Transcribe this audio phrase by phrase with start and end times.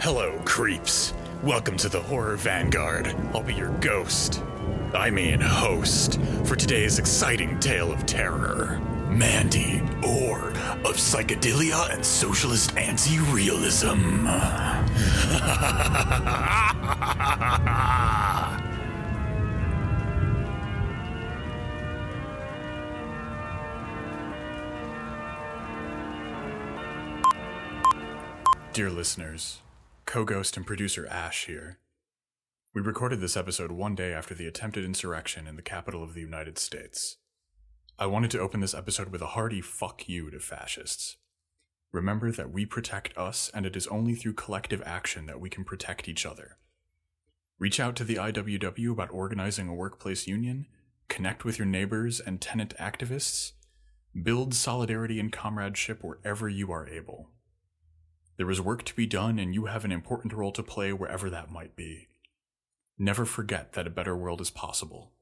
[0.00, 1.12] Hello, creeps.
[1.42, 3.14] Welcome to the Horror Vanguard.
[3.34, 4.42] I'll be your ghost.
[4.94, 10.52] I mean, host, for today's exciting tale of terror Mandy, or
[10.86, 14.26] of psychedelia and socialist anti realism.
[28.72, 29.60] Dear listeners,
[30.10, 31.78] co ghost and producer Ash here.
[32.74, 36.20] We recorded this episode one day after the attempted insurrection in the capital of the
[36.20, 37.18] United States.
[37.96, 41.18] I wanted to open this episode with a hearty fuck you to fascists.
[41.92, 45.62] Remember that we protect us, and it is only through collective action that we can
[45.62, 46.56] protect each other.
[47.60, 50.66] Reach out to the IWW about organizing a workplace union,
[51.06, 53.52] connect with your neighbors and tenant activists,
[54.20, 57.28] build solidarity and comradeship wherever you are able.
[58.40, 61.28] There is work to be done, and you have an important role to play wherever
[61.28, 62.08] that might be.
[62.98, 65.12] Never forget that a better world is possible.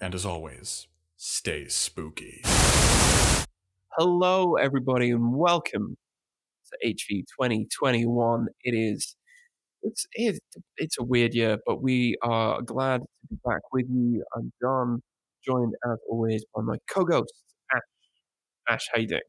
[0.00, 2.40] And as always, stay spooky.
[3.92, 5.96] Hello, everybody, and welcome
[6.66, 8.48] to HV 2021.
[8.64, 9.14] It is
[9.82, 10.40] it's it's,
[10.76, 14.24] it's a weird year, but we are glad to be back with you.
[14.34, 15.00] I'm John,
[15.46, 17.34] joined as always by my co-ghost
[17.72, 17.82] Ash.
[18.68, 19.20] Ash, how you doing?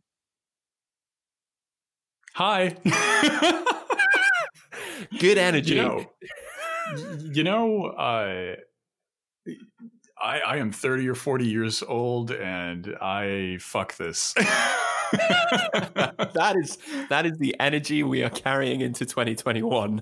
[2.35, 2.75] Hi.
[5.19, 5.75] Good energy.
[5.75, 6.05] You know,
[7.31, 8.55] you know uh,
[10.21, 14.33] I, I am 30 or 40 years old and I fuck this.
[15.13, 16.77] that is
[17.07, 20.01] that is the energy we are carrying into 2021.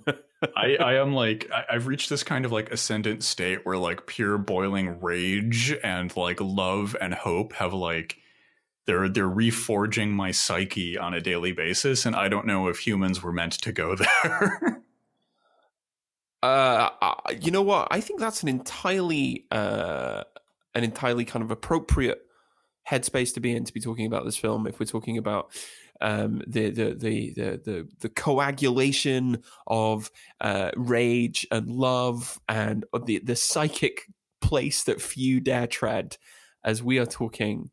[0.56, 4.08] I, I am like I, I've reached this kind of like ascendant state where like
[4.08, 8.18] pure boiling rage and like love and hope have like
[8.86, 13.22] they're they're reforging my psyche on a daily basis and I don't know if humans
[13.24, 14.84] were meant to go there.
[16.42, 16.90] Uh,
[17.40, 17.88] you know what?
[17.90, 20.24] I think that's an entirely uh,
[20.76, 22.20] an entirely kind of appropriate
[22.90, 24.68] headspace to be in to be talking about this film.
[24.68, 25.52] If we're talking about
[26.02, 33.20] um, the, the, the the the the coagulation of uh, rage and love and the
[33.20, 34.02] the psychic
[34.42, 36.18] place that few dare tread,
[36.64, 37.72] as we are talking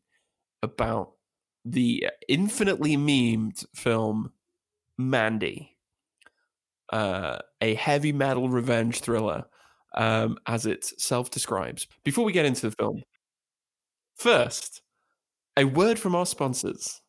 [0.63, 1.13] about
[1.65, 4.31] the infinitely memed film
[4.97, 5.71] Mandy
[6.91, 9.45] uh, a heavy metal revenge thriller,
[9.95, 11.87] um, as it self describes.
[12.03, 13.01] Before we get into the film,
[14.15, 14.81] first,
[15.57, 17.01] a word from our sponsors.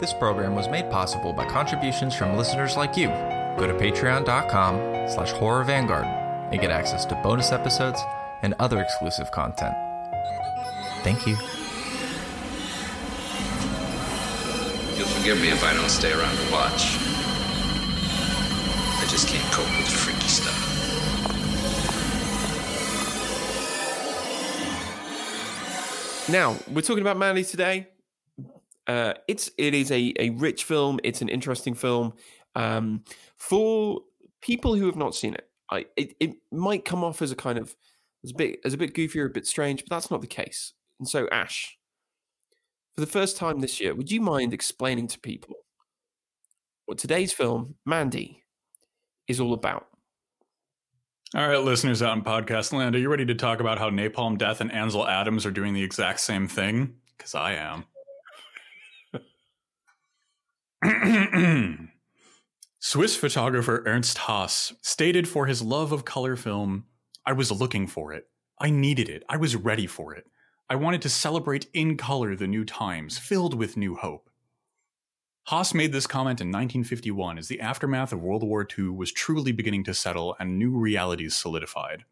[0.00, 3.08] This program was made possible by contributions from listeners like you.
[3.56, 6.04] Go to patreon.com slash horror vanguard
[6.52, 8.00] and get access to bonus episodes
[8.42, 9.74] and other exclusive content.
[11.02, 11.36] Thank you.
[15.24, 16.98] Forgive me if I don't stay around to watch.
[19.00, 20.68] I just can't cope with the freaky stuff.
[26.28, 27.88] Now we're talking about Mandy today.
[28.86, 31.00] Uh, it's it is a a rich film.
[31.02, 32.12] It's an interesting film.
[32.54, 33.02] Um,
[33.38, 34.00] for
[34.42, 37.56] people who have not seen it, I, it it might come off as a kind
[37.56, 37.74] of
[38.24, 40.26] as a bit as a bit goofy or a bit strange, but that's not the
[40.26, 40.74] case.
[40.98, 41.78] And so, Ash,
[42.94, 45.56] for the first time this year, would you mind explaining to people
[46.86, 48.42] what today's film, Mandy,
[49.26, 49.86] is all about?
[51.34, 54.38] All right, listeners out in podcast land, are you ready to talk about how Napalm
[54.38, 56.94] Death and Ansel Adams are doing the exact same thing?
[57.16, 57.84] Because I am.
[62.78, 66.84] Swiss photographer Ernst Haas stated for his love of color film,
[67.26, 68.28] I was looking for it.
[68.60, 69.24] I needed it.
[69.28, 70.24] I was ready for it.
[70.66, 74.30] I wanted to celebrate in color the new times, filled with new hope.
[75.48, 79.52] Haas made this comment in 1951 as the aftermath of World War II was truly
[79.52, 82.04] beginning to settle and new realities solidified.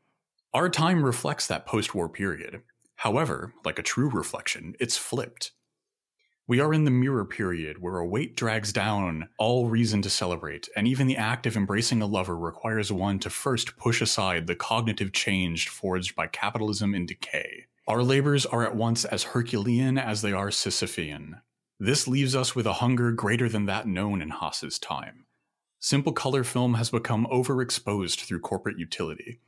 [0.52, 2.60] Our time reflects that post war period.
[2.96, 5.52] However, like a true reflection, it's flipped.
[6.46, 10.68] We are in the mirror period where a weight drags down all reason to celebrate,
[10.76, 14.54] and even the act of embracing a lover requires one to first push aside the
[14.54, 17.64] cognitive change forged by capitalism and decay.
[17.88, 21.40] Our labors are at once as Herculean as they are Sisyphean.
[21.80, 25.26] This leaves us with a hunger greater than that known in Haas's time.
[25.80, 29.40] Simple color film has become overexposed through corporate utility.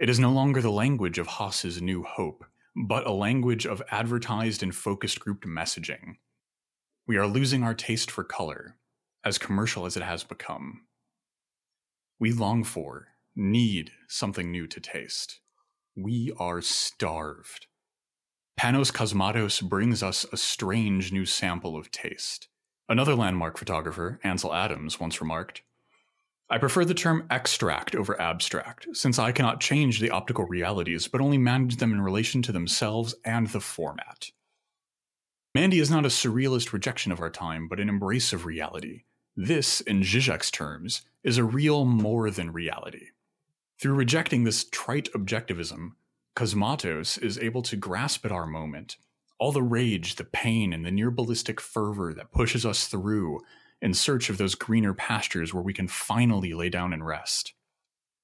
[0.00, 4.64] It is no longer the language of Haas's new hope, but a language of advertised
[4.64, 6.16] and focused grouped messaging.
[7.06, 8.78] We are losing our taste for color,
[9.24, 10.86] as commercial as it has become.
[12.18, 15.38] We long for, need something new to taste.
[15.96, 17.66] We are starved.
[18.58, 22.48] Panos Cosmatos brings us a strange new sample of taste.
[22.88, 25.62] Another landmark photographer, Ansel Adams, once remarked
[26.50, 31.22] I prefer the term extract over abstract, since I cannot change the optical realities, but
[31.22, 34.30] only manage them in relation to themselves and the format.
[35.54, 39.04] Mandy is not a surrealist rejection of our time, but an embrace of reality.
[39.36, 43.08] This, in Zizek's terms, is a real more than reality.
[43.84, 45.90] Through rejecting this trite objectivism,
[46.34, 48.96] Cosmatos is able to grasp at our moment,
[49.38, 53.42] all the rage, the pain, and the near ballistic fervor that pushes us through
[53.82, 57.52] in search of those greener pastures where we can finally lay down and rest.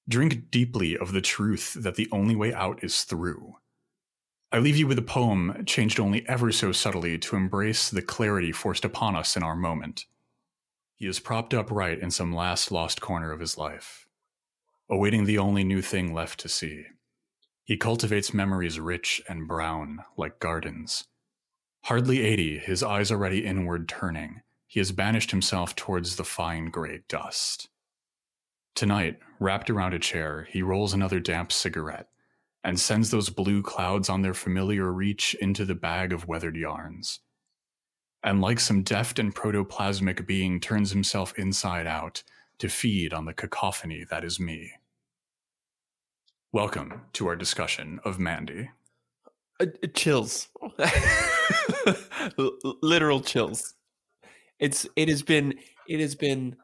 [0.08, 3.56] Drink deeply of the truth that the only way out is through.
[4.50, 8.50] I leave you with a poem changed only ever so subtly to embrace the clarity
[8.50, 10.06] forced upon us in our moment.
[10.96, 14.06] He is propped upright in some last lost corner of his life,
[14.90, 16.84] awaiting the only new thing left to see.
[17.64, 21.04] He cultivates memories rich and brown like gardens.
[21.84, 27.02] Hardly eighty, his eyes already inward turning, he has banished himself towards the fine gray
[27.08, 27.68] dust.
[28.74, 32.08] Tonight, wrapped around a chair, he rolls another damp cigarette
[32.62, 37.20] and sends those blue clouds on their familiar reach into the bag of weathered yarns.
[38.22, 42.22] And like some deft and protoplasmic being, turns himself inside out
[42.58, 44.72] to feed on the cacophony that is me.
[46.52, 48.70] Welcome to our discussion of Mandy.
[49.60, 50.48] Uh, chills.
[52.82, 53.74] Literal chills.
[54.58, 55.54] It's it has been
[55.86, 56.56] it has been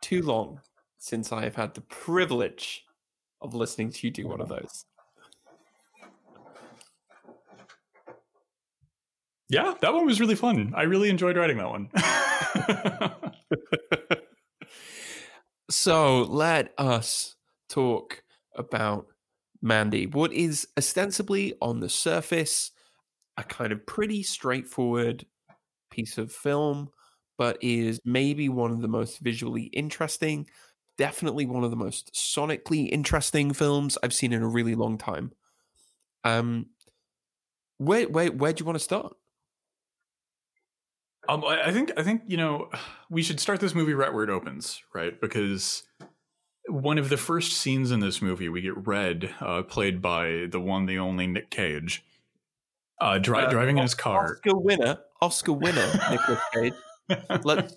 [0.00, 0.62] too long
[0.96, 2.86] since I have had the privilege
[3.42, 4.86] of listening to you do one of those.
[9.50, 10.72] Yeah, that one was really fun.
[10.74, 11.90] I really enjoyed writing that one.
[15.68, 17.36] so let us
[17.68, 18.22] talk
[18.56, 19.06] about
[19.60, 20.06] Mandy.
[20.06, 22.72] What is ostensibly on the surface
[23.36, 25.24] a kind of pretty straightforward
[25.90, 26.90] piece of film
[27.38, 30.46] but is maybe one of the most visually interesting,
[30.98, 35.32] definitely one of the most sonically interesting films I've seen in a really long time.
[36.24, 36.66] Um,
[37.78, 39.16] where where where do you want to start?
[41.28, 42.70] Um, I think I think you know
[43.10, 45.20] we should start this movie right where it opens, right?
[45.20, 45.82] Because
[46.68, 50.60] one of the first scenes in this movie, we get Red, uh, played by the
[50.60, 52.04] one, the only Nick Cage,
[53.00, 54.34] uh, dri- uh, driving in his car.
[54.34, 56.72] Oscar winner, Oscar winner, Nicolas Cage.
[57.44, 57.72] Let,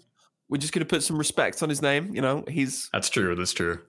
[0.50, 2.14] we're just going to put some respect on his name.
[2.14, 3.36] You know, he's that's true.
[3.36, 3.82] That's true.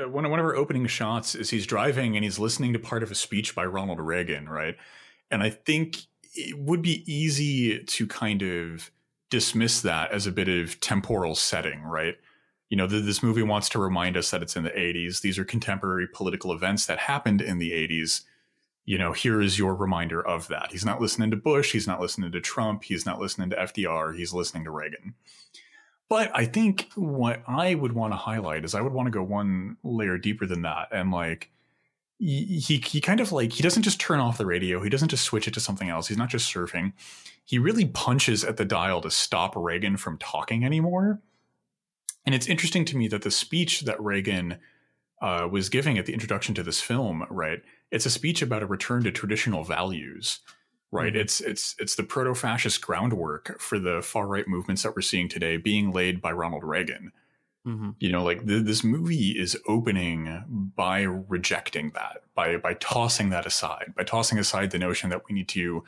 [0.00, 3.02] Uh, one one of our opening shots is he's driving and he's listening to part
[3.02, 4.76] of a speech by Ronald Reagan, right?
[5.30, 5.98] And I think
[6.34, 8.90] it would be easy to kind of
[9.30, 12.16] dismiss that as a bit of temporal setting, right?
[12.70, 15.20] You know, this movie wants to remind us that it's in the 80s.
[15.20, 18.22] These are contemporary political events that happened in the 80s
[18.90, 20.72] you know, here is your reminder of that.
[20.72, 21.70] He's not listening to Bush.
[21.70, 22.82] He's not listening to Trump.
[22.82, 24.16] He's not listening to FDR.
[24.16, 25.14] He's listening to Reagan.
[26.08, 29.22] But I think what I would want to highlight is I would want to go
[29.22, 30.88] one layer deeper than that.
[30.90, 31.52] And like,
[32.18, 34.82] he, he kind of like, he doesn't just turn off the radio.
[34.82, 36.08] He doesn't just switch it to something else.
[36.08, 36.92] He's not just surfing.
[37.44, 41.20] He really punches at the dial to stop Reagan from talking anymore.
[42.26, 44.58] And it's interesting to me that the speech that Reagan
[45.22, 47.62] uh, was giving at the introduction to this film, right?
[47.90, 50.40] It's a speech about a return to traditional values,
[50.90, 51.12] right?
[51.12, 51.20] Mm-hmm.
[51.20, 55.56] It's it's it's the proto-fascist groundwork for the far right movements that we're seeing today
[55.56, 57.12] being laid by Ronald Reagan.
[57.66, 57.90] Mm-hmm.
[57.98, 63.44] You know, like th- this movie is opening by rejecting that, by by tossing that
[63.44, 65.84] aside, by tossing aside the notion that we need to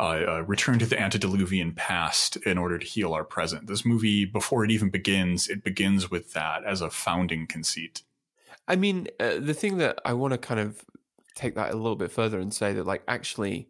[0.00, 3.66] uh, uh, return to the antediluvian past in order to heal our present.
[3.66, 8.02] This movie, before it even begins, it begins with that as a founding conceit.
[8.66, 10.86] I mean, uh, the thing that I want to kind of
[11.34, 13.68] take that a little bit further and say that, like, actually,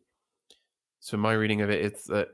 [1.01, 2.29] so my reading of it is that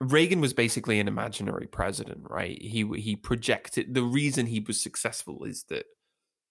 [0.00, 2.62] Reagan was basically an imaginary president, right?
[2.62, 5.86] He he projected the reason he was successful is that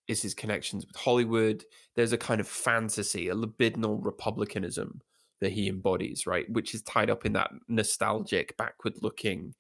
[0.10, 1.64] is his connections with Hollywood.
[1.96, 5.02] There's a kind of fantasy, a libidinal republicanism
[5.42, 9.54] that he embodies, right, which is tied up in that nostalgic, backward-looking,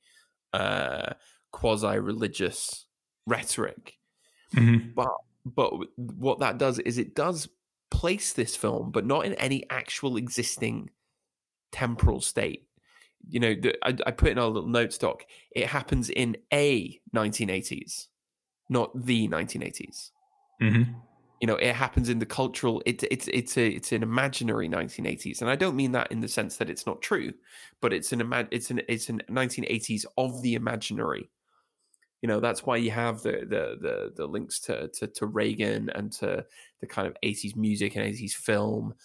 [0.53, 1.13] uh,
[1.51, 2.85] quasi-religious
[3.25, 3.97] rhetoric.
[4.55, 4.91] Mm-hmm.
[4.95, 5.09] But
[5.45, 7.47] but what that does is it does
[7.89, 10.89] place this film, but not in any actual existing
[11.71, 12.67] temporal state.
[13.29, 15.23] You know, the, I, I, put in our little note stock.
[15.51, 18.07] It happens in a 1980s,
[18.69, 20.11] not the 1980s.
[20.61, 20.93] Mm-hmm.
[21.41, 22.81] You know, it happens in the cultural.
[22.85, 26.27] It's it's it's a it's an imaginary 1980s, and I don't mean that in the
[26.27, 27.33] sense that it's not true,
[27.81, 31.29] but it's an it's an it's an 1980s of the imaginary
[32.21, 35.89] you know that's why you have the the the, the links to, to, to Reagan
[35.91, 36.43] and to
[36.81, 38.95] the kind of 80s music and 80s film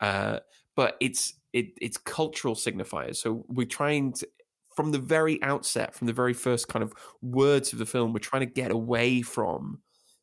[0.00, 0.38] uh,
[0.74, 4.26] but it's it, it's cultural signifiers so we're trying to
[4.74, 8.18] from the very outset, from the very first kind of words of the film, we're
[8.18, 9.80] trying to get away from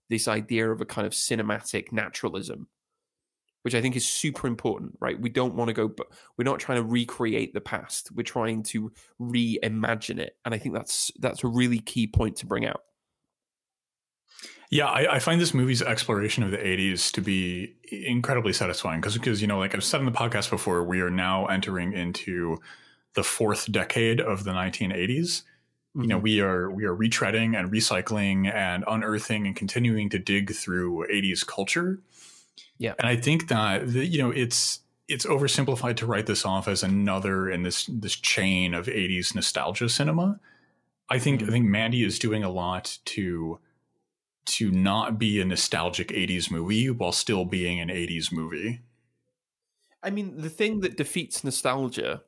[0.10, 2.68] this idea of a kind of cinematic naturalism,
[3.62, 5.20] which I think is super important, right?
[5.20, 8.12] We don't want to go, but we're not trying to recreate the past.
[8.14, 12.46] We're trying to reimagine it, and I think that's that's a really key point to
[12.46, 12.82] bring out.
[14.72, 19.16] Yeah, I, I, find this movie's exploration of the 80s to be incredibly satisfying because,
[19.16, 22.60] because, you know, like I've said in the podcast before, we are now entering into
[23.16, 25.42] the fourth decade of the 1980s.
[25.96, 26.24] You know, mm-hmm.
[26.24, 31.46] we are we are retreading and recycling and unearthing and continuing to dig through 80s
[31.46, 32.00] culture.
[32.78, 36.68] Yeah, and I think that the, you know it's it's oversimplified to write this off
[36.68, 40.40] as another in this this chain of 80s nostalgia cinema.
[41.10, 41.50] I think mm-hmm.
[41.50, 43.60] I think Mandy is doing a lot to
[44.46, 48.82] to not be a nostalgic 80s movie while still being an 80s movie.
[50.02, 52.22] I mean, the thing that defeats nostalgia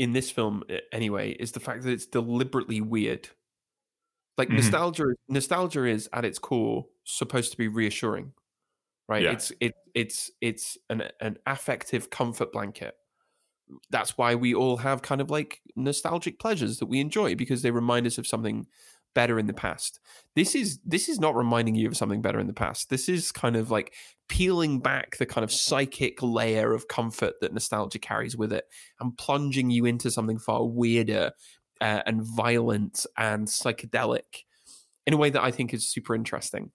[0.00, 3.28] in this film anyway is the fact that it's deliberately weird.
[4.38, 4.56] Like mm-hmm.
[4.56, 8.32] nostalgia nostalgia is at its core supposed to be reassuring.
[9.10, 9.24] Right?
[9.24, 9.32] Yeah.
[9.32, 12.94] It's it it's it's an an affective comfort blanket.
[13.90, 17.70] That's why we all have kind of like nostalgic pleasures that we enjoy because they
[17.70, 18.66] remind us of something
[19.14, 20.00] better in the past.
[20.36, 22.90] This is this is not reminding you of something better in the past.
[22.90, 23.94] This is kind of like
[24.28, 28.64] peeling back the kind of psychic layer of comfort that nostalgia carries with it
[29.00, 31.32] and plunging you into something far weirder
[31.80, 34.44] uh, and violent and psychedelic
[35.06, 36.70] in a way that I think is super interesting.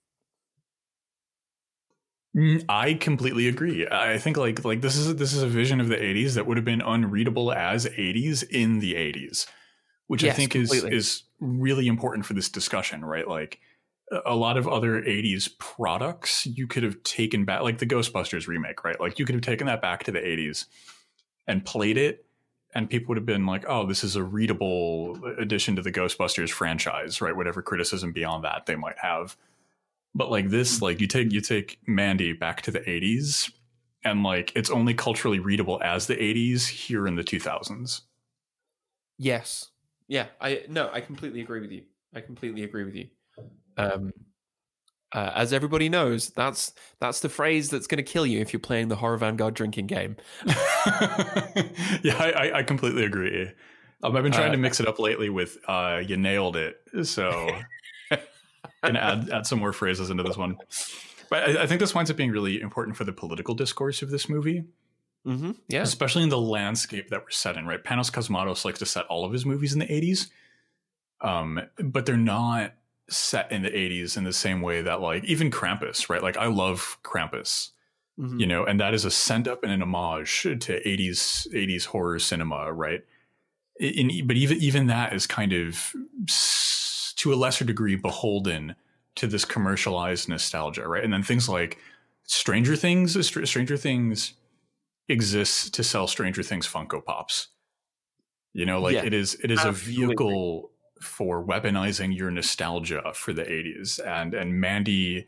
[2.36, 3.86] Mm, I completely agree.
[3.90, 6.58] I think like like this is this is a vision of the 80s that would
[6.58, 9.46] have been unreadable as 80s in the 80s
[10.06, 10.94] which yes, I think completely.
[10.94, 13.26] is is really important for this discussion, right?
[13.26, 13.60] Like
[14.24, 18.84] a lot of other 80s products you could have taken back like the Ghostbusters remake,
[18.84, 19.00] right?
[19.00, 20.66] Like you could have taken that back to the 80s
[21.48, 22.24] and played it
[22.74, 26.50] and people would have been like, "Oh, this is a readable addition to the Ghostbusters
[26.50, 27.34] franchise," right?
[27.34, 29.36] Whatever criticism beyond that they might have.
[30.14, 30.84] But like this, mm-hmm.
[30.84, 33.50] like you take you take Mandy back to the 80s
[34.04, 38.02] and like it's only culturally readable as the 80s here in the 2000s.
[39.18, 39.70] Yes.
[40.08, 41.82] Yeah, I no, I completely agree with you.
[42.14, 43.08] I completely agree with you.
[43.76, 44.12] Um,
[45.12, 48.60] uh, as everybody knows, that's that's the phrase that's going to kill you if you're
[48.60, 50.16] playing the Horror Vanguard drinking game.
[52.02, 53.50] yeah, I, I, completely agree.
[54.02, 56.76] Um, I've been trying uh, to mix it up lately with uh, "you nailed it,"
[57.04, 57.48] so
[58.82, 60.56] and add add some more phrases into this one.
[61.30, 64.10] But I, I think this winds up being really important for the political discourse of
[64.10, 64.64] this movie
[65.26, 65.52] Mm-hmm.
[65.68, 65.82] Yeah.
[65.82, 67.82] Especially in the landscape that we're set in, right?
[67.82, 70.28] Panos Cosmatos likes to set all of his movies in the 80s.
[71.20, 72.74] Um, but they're not
[73.08, 76.22] set in the 80s in the same way that like even Krampus, right?
[76.22, 77.70] Like I love Krampus.
[78.18, 78.40] Mm-hmm.
[78.40, 82.18] You know, and that is a send up and an homage to 80s 80s horror
[82.18, 83.04] cinema, right?
[83.78, 85.92] In, but even even that is kind of
[87.16, 88.74] to a lesser degree beholden
[89.16, 91.04] to this commercialized nostalgia, right?
[91.04, 91.78] And then things like
[92.24, 94.32] Stranger Things, Stranger Things
[95.08, 97.48] exists to sell Stranger Things Funko Pops.
[98.52, 100.04] You know, like yeah, it is it is absolutely.
[100.04, 100.70] a vehicle
[101.02, 105.26] for weaponizing your nostalgia for the 80s and and Mandy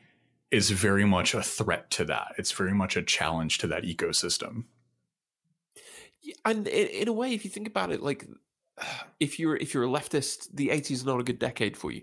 [0.51, 2.33] is very much a threat to that.
[2.39, 4.65] It's very much a challenge to that ecosystem.
[6.23, 8.27] Yeah, and in a way if you think about it like
[9.21, 12.03] if you're if you're a leftist, the 80s is not a good decade for you.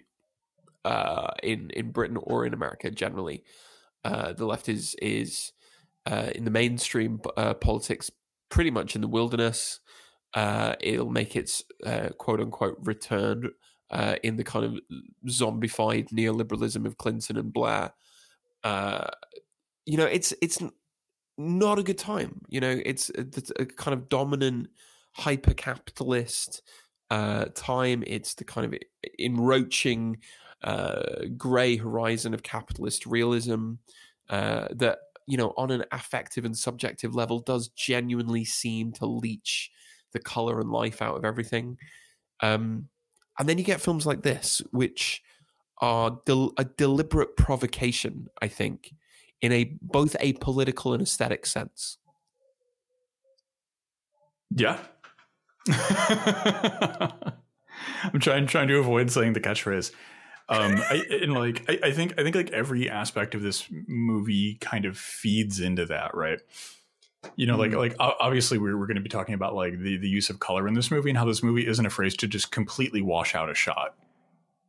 [0.83, 3.43] Uh, in in Britain or in America generally.
[4.03, 5.51] Uh, the left is is
[6.05, 8.11] uh, in the mainstream uh, politics
[8.49, 9.79] pretty much in the wilderness.
[10.33, 13.49] Uh, it'll make its uh, quote unquote return
[13.91, 14.79] uh, in the kind of
[15.27, 17.91] zombified neoliberalism of Clinton and Blair.
[18.63, 19.07] Uh,
[19.85, 20.61] you know, it's it's
[21.37, 22.41] not a good time.
[22.49, 23.25] You know, it's a,
[23.61, 24.69] a kind of dominant
[25.13, 26.61] hyper capitalist
[27.09, 28.03] time.
[28.05, 28.79] It's the kind of
[29.17, 30.17] enroaching
[31.37, 33.73] grey horizon of capitalist realism
[34.29, 39.71] that you know, on an affective and subjective level, does genuinely seem to leech
[40.13, 41.77] the color and life out of everything.
[42.41, 42.89] Um,
[43.37, 45.21] and then you get films like this, which
[45.79, 48.93] are del- a deliberate provocation, I think,
[49.41, 51.97] in a both a political and aesthetic sense.
[54.51, 54.79] Yeah.
[58.13, 59.91] I'm trying trying to avoid saying the catchphrase
[60.49, 64.55] um I, and like I, I think i think like every aspect of this movie
[64.55, 66.39] kind of feeds into that right?
[67.35, 67.79] You know like mm-hmm.
[67.79, 70.67] like obviously we're, we're going to be talking about like the the use of color
[70.67, 73.55] in this movie and how this movie isn't afraid to just completely wash out a
[73.55, 73.95] shot.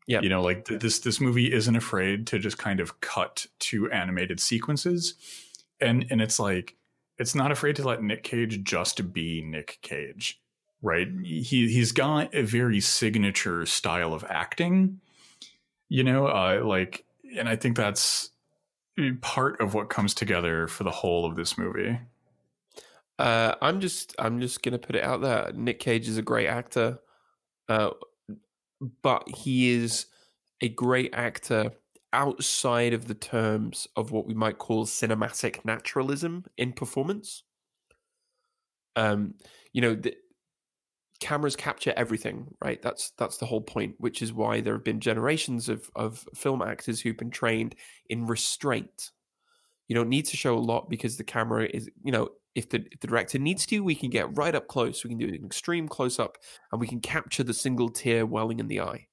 [0.06, 3.46] Yeah you know like th- this this movie isn't afraid to just kind of cut
[3.60, 5.14] to animated sequences.
[5.80, 6.76] And and it's like
[7.18, 10.40] it's not afraid to let nick cage just be nick cage
[10.82, 11.08] right?
[11.24, 15.00] He he's got a very signature style of acting,
[15.88, 17.04] you know, uh, like,
[17.36, 18.30] and I think that's
[19.20, 21.98] part of what comes together for the whole of this movie.
[23.18, 25.50] Uh, I'm just I'm just gonna put it out there.
[25.54, 26.98] Nick Cage is a great actor,
[27.68, 27.90] uh,
[29.02, 30.06] but he is
[30.60, 31.72] a great actor
[32.12, 37.42] outside of the terms of what we might call cinematic naturalism in performance.
[38.96, 39.34] Um,
[39.72, 40.14] you know, the,
[41.20, 42.80] cameras capture everything, right?
[42.82, 46.62] That's that's the whole point, which is why there have been generations of of film
[46.62, 47.74] actors who've been trained
[48.08, 49.10] in restraint.
[49.88, 52.84] You don't need to show a lot because the camera is, you know, if the
[52.90, 55.04] if the director needs to, we can get right up close.
[55.04, 56.38] We can do an extreme close up,
[56.72, 59.06] and we can capture the single tear welling in the eye.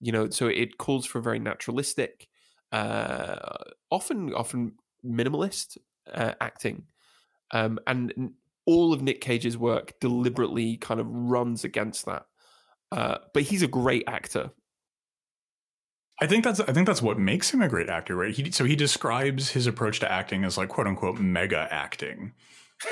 [0.00, 2.28] You know, so it calls for very naturalistic,
[2.72, 3.36] uh,
[3.90, 4.72] often often
[5.04, 5.76] minimalist
[6.12, 6.84] uh, acting,
[7.50, 8.32] um, and
[8.66, 12.26] all of Nick Cage's work deliberately kind of runs against that.
[12.92, 14.50] Uh, but he's a great actor.
[16.20, 18.34] I think that's I think that's what makes him a great actor, right?
[18.34, 22.32] He, so he describes his approach to acting as like quote unquote mega acting,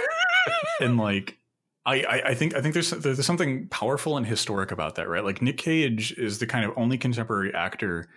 [0.80, 1.38] and like
[1.84, 5.24] I, I, I think I think there's there's something powerful and historic about that, right?
[5.24, 8.08] Like Nick Cage is the kind of only contemporary actor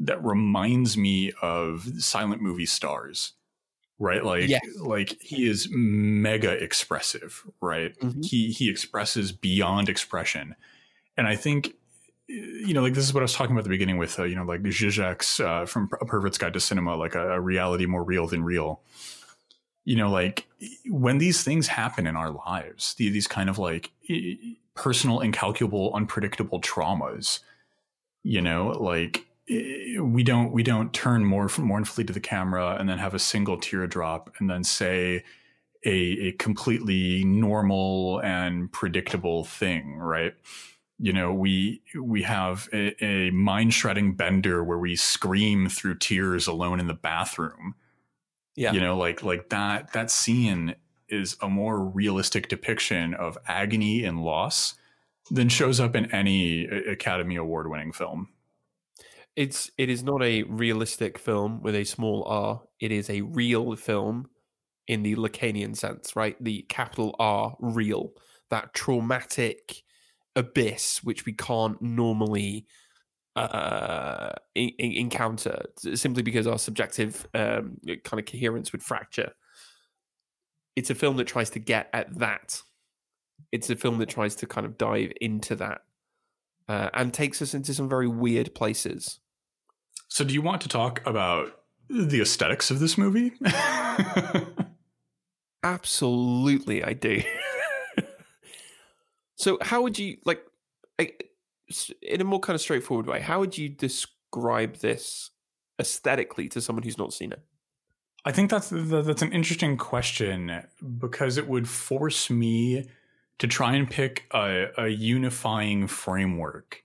[0.00, 3.34] that reminds me of silent movie stars
[3.98, 4.62] right like yes.
[4.80, 8.20] like he is mega expressive right mm-hmm.
[8.22, 10.54] he he expresses beyond expression
[11.16, 11.74] and i think
[12.28, 14.24] you know like this is what i was talking about at the beginning with uh,
[14.24, 17.86] you know like Zizek's uh, from a pervert's guide to cinema like a, a reality
[17.86, 18.80] more real than real
[19.84, 20.46] you know like
[20.86, 23.90] when these things happen in our lives these kind of like
[24.74, 27.40] personal incalculable unpredictable traumas
[28.22, 32.98] you know like we don't we don't turn more mournfully to the camera and then
[32.98, 35.24] have a single teardrop and then say
[35.86, 40.34] a, a completely normal and predictable thing right?
[40.98, 46.46] You know we we have a, a mind shredding bender where we scream through tears
[46.46, 47.74] alone in the bathroom.
[48.54, 48.72] Yeah.
[48.72, 50.74] You know like like that that scene
[51.08, 54.74] is a more realistic depiction of agony and loss
[55.30, 58.28] than shows up in any academy award winning film
[59.38, 62.62] it's it is not a realistic film with a small r.
[62.80, 64.28] It is a real film
[64.88, 66.36] in the Lacanian sense, right?
[66.42, 68.10] The capital R, real.
[68.50, 69.84] That traumatic
[70.34, 72.66] abyss which we can't normally
[73.36, 75.62] uh, in, in, encounter
[75.94, 79.30] simply because our subjective um, kind of coherence would fracture.
[80.74, 82.60] It's a film that tries to get at that.
[83.52, 85.82] It's a film that tries to kind of dive into that
[86.68, 89.20] uh, and takes us into some very weird places.
[90.08, 93.32] So, do you want to talk about the aesthetics of this movie?
[95.62, 97.22] Absolutely, I do.
[99.36, 100.44] so, how would you like,
[102.02, 105.30] in a more kind of straightforward way, how would you describe this
[105.80, 107.42] aesthetically to someone who's not seen it?
[108.24, 110.62] I think that's that's an interesting question
[110.98, 112.88] because it would force me
[113.38, 116.82] to try and pick a, a unifying framework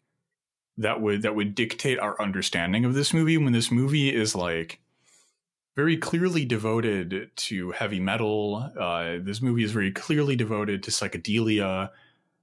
[0.78, 4.80] that would that would dictate our understanding of this movie when this movie is like
[5.76, 8.72] very clearly devoted to heavy metal.
[8.80, 11.90] Uh, this movie is very clearly devoted to psychedelia.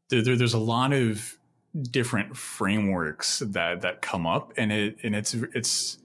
[0.09, 1.37] There, there, there's a lot of
[1.81, 5.99] different frameworks that that come up, and it and it's it's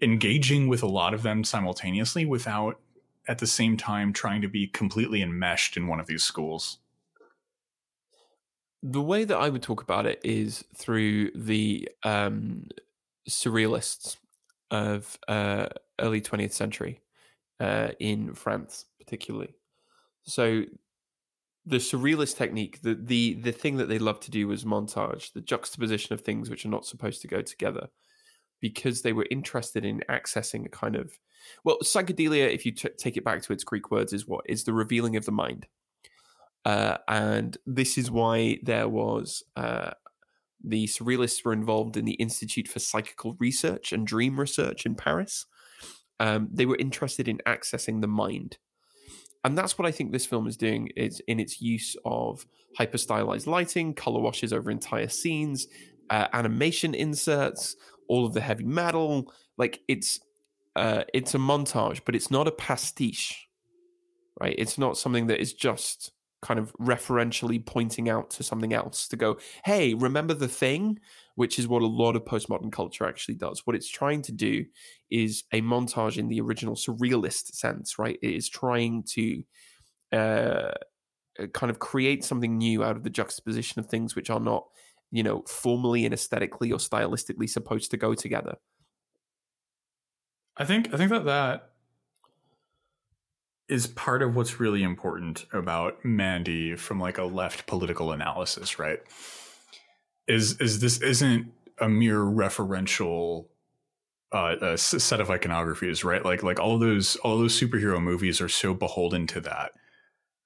[0.00, 2.80] engaging with a lot of them simultaneously without
[3.28, 6.78] at the same time trying to be completely enmeshed in one of these schools
[8.82, 12.66] the way that I would talk about it is through the um,
[13.28, 14.16] surrealists
[14.70, 15.68] of uh,
[16.00, 17.00] early 20th century
[17.60, 19.54] uh, in France, particularly.
[20.24, 20.64] So
[21.64, 25.40] the surrealist technique, the, the the thing that they love to do was montage, the
[25.40, 27.88] juxtaposition of things which are not supposed to go together,
[28.60, 31.12] because they were interested in accessing a kind of
[31.64, 32.52] well, psychedelia.
[32.52, 35.16] If you t- take it back to its Greek words, is what is the revealing
[35.16, 35.66] of the mind.
[36.64, 39.90] Uh, and this is why there was uh,
[40.64, 45.46] the surrealists were involved in the Institute for Psychical Research and Dream Research in Paris.
[46.20, 48.58] Um, they were interested in accessing the mind.
[49.44, 52.46] And that's what I think this film is doing is in its use of
[52.76, 55.66] hyper stylized lighting, color washes over entire scenes,
[56.10, 57.74] uh, animation inserts,
[58.08, 59.32] all of the heavy metal.
[59.58, 60.20] Like it's
[60.76, 63.48] uh, it's a montage, but it's not a pastiche,
[64.40, 64.54] right?
[64.56, 69.16] It's not something that is just kind of referentially pointing out to something else to
[69.16, 70.98] go, hey, remember the thing?
[71.36, 73.62] Which is what a lot of postmodern culture actually does.
[73.64, 74.64] What it's trying to do
[75.10, 78.18] is a montage in the original surrealist sense, right?
[78.20, 79.42] It is trying to
[80.12, 80.72] uh,
[81.40, 84.66] uh, kind of create something new out of the juxtaposition of things which are not,
[85.10, 88.56] you know, formally and aesthetically or stylistically supposed to go together.
[90.56, 91.71] I think I think that that
[93.68, 99.00] is part of what's really important about Mandy from like a left political analysis, right?
[100.28, 103.46] Is is this isn't a mere referential
[104.32, 106.24] uh, set of iconographies, right?
[106.24, 109.72] Like like all those all those superhero movies are so beholden to that,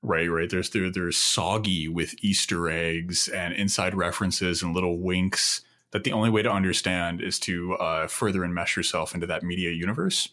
[0.03, 0.27] right?
[0.27, 0.51] Right.
[0.51, 6.13] There's they're, they're soggy with Easter eggs and inside references and little winks that the
[6.13, 10.29] only way to understand is to uh, further enmesh yourself into that media universe.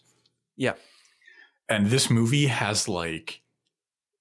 [0.56, 0.74] Yeah.
[1.68, 3.42] And this movie has like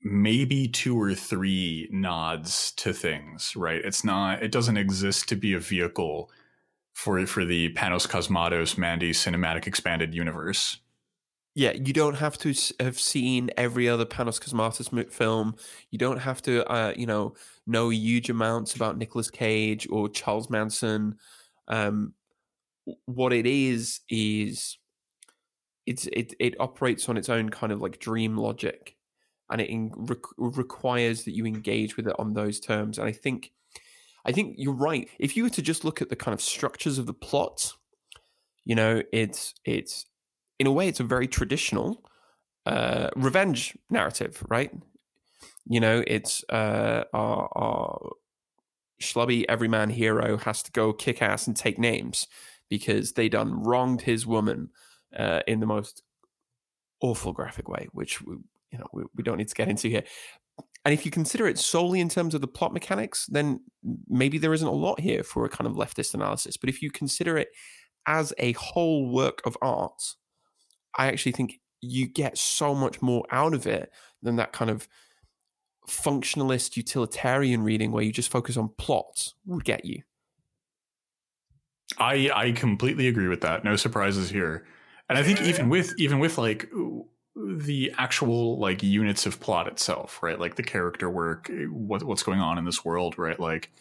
[0.01, 3.81] maybe two or three nods to things, right?
[3.83, 6.29] It's not, it doesn't exist to be a vehicle
[6.93, 10.79] for for the Panos Cosmatos Mandy cinematic expanded universe.
[11.55, 15.55] Yeah, you don't have to have seen every other Panos Cosmatos film.
[15.91, 17.35] You don't have to, uh, you know,
[17.67, 21.17] know huge amounts about Nicolas Cage or Charles Manson.
[21.67, 22.13] Um,
[23.05, 24.77] what it is is
[25.85, 28.95] it's it it operates on its own kind of like dream logic,
[29.49, 32.97] and it in, re- requires that you engage with it on those terms.
[32.97, 33.51] And I think
[34.25, 35.09] I think you're right.
[35.19, 37.73] If you were to just look at the kind of structures of the plot,
[38.65, 40.05] you know, it's it's
[40.59, 42.03] in a way it's a very traditional
[42.65, 44.71] uh, revenge narrative, right?
[45.65, 48.11] You know, it's uh, our, our
[49.01, 52.27] schlubby everyman hero has to go kick ass and take names
[52.69, 54.69] because they done wronged his woman
[55.17, 56.03] uh, in the most
[57.01, 58.35] awful graphic way, which we,
[58.71, 60.03] you know we, we don't need to get into here.
[60.85, 63.61] And if you consider it solely in terms of the plot mechanics, then
[64.09, 66.57] maybe there isn't a lot here for a kind of leftist analysis.
[66.57, 67.49] But if you consider it
[68.05, 70.01] as a whole work of art,
[70.97, 74.87] I actually think you get so much more out of it than that kind of
[75.87, 80.01] functionalist utilitarian reading where you just focus on plots would get you.
[81.97, 83.63] I I completely agree with that.
[83.63, 84.65] No surprises here.
[85.13, 86.69] And I think even with even with like
[87.35, 90.39] the actual like units of plot itself, right?
[90.39, 93.39] Like the character work, what what's going on in this world, right?
[93.39, 93.71] Like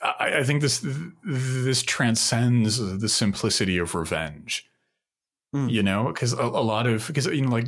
[0.00, 0.86] I, I think this
[1.24, 4.66] this transcends the simplicity of revenge.
[5.54, 5.70] Mm.
[5.70, 7.66] You know, because a, a, lot of because you know like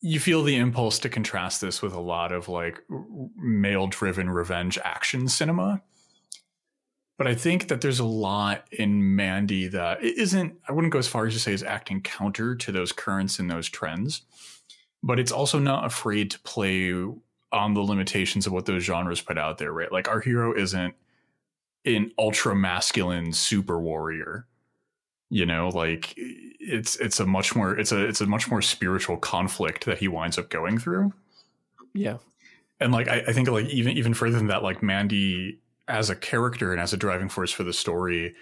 [0.00, 2.82] you feel the impulse to contrast this with a lot of like
[3.36, 5.80] male driven revenge action cinema
[7.20, 11.06] but I think that there's a lot in Mandy that isn't, I wouldn't go as
[11.06, 14.22] far as to say is acting counter to those currents and those trends,
[15.02, 16.94] but it's also not afraid to play
[17.52, 19.92] on the limitations of what those genres put out there, right?
[19.92, 20.94] Like our hero isn't
[21.84, 24.46] an ultra masculine super warrior.
[25.28, 29.18] You know, like it's it's a much more it's a it's a much more spiritual
[29.18, 31.12] conflict that he winds up going through.
[31.92, 32.16] Yeah.
[32.80, 35.58] And like I, I think like even even further than that, like Mandy
[35.90, 38.34] as a character and as a driving force for the story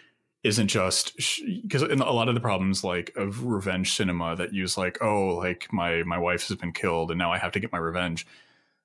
[0.45, 1.17] isn't just
[1.63, 5.35] because in a lot of the problems like of revenge cinema that use like oh
[5.35, 8.27] like my my wife has been killed and now I have to get my revenge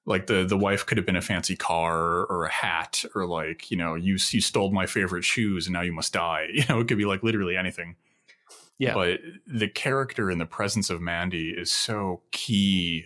[0.06, 3.69] like the the wife could have been a fancy car or a hat or like
[3.69, 6.47] you know you you stole my favorite shoes and now you must die.
[6.54, 7.95] You know it could be like literally anything.
[8.80, 8.95] Yeah.
[8.95, 13.06] But the character and the presence of Mandy is so key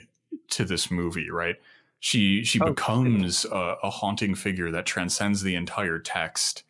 [0.50, 1.58] to this movie right
[2.00, 6.64] she she oh, becomes a, a, haunting figure that transcends the entire text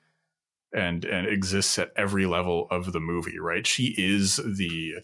[0.73, 4.95] and and exists at every level of the movie right she is the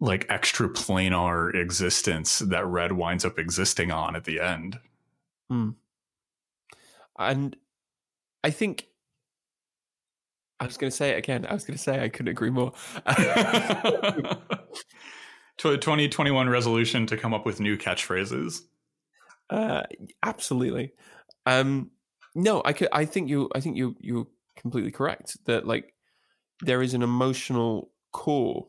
[0.00, 4.78] like extra planar existence that red winds up existing on at the end
[5.48, 5.70] hmm.
[7.18, 7.56] and
[8.44, 8.86] i think
[10.60, 11.44] I was going to say it again.
[11.44, 12.72] I was going to say I couldn't agree more.
[15.58, 18.60] 2021 resolution to come up with new catchphrases.
[19.52, 19.82] Uh,
[20.22, 20.92] absolutely.
[21.44, 21.90] Um,
[22.34, 23.50] no, I could, I think you.
[23.54, 23.94] I think you.
[24.00, 25.94] You're completely correct that like
[26.60, 28.68] there is an emotional core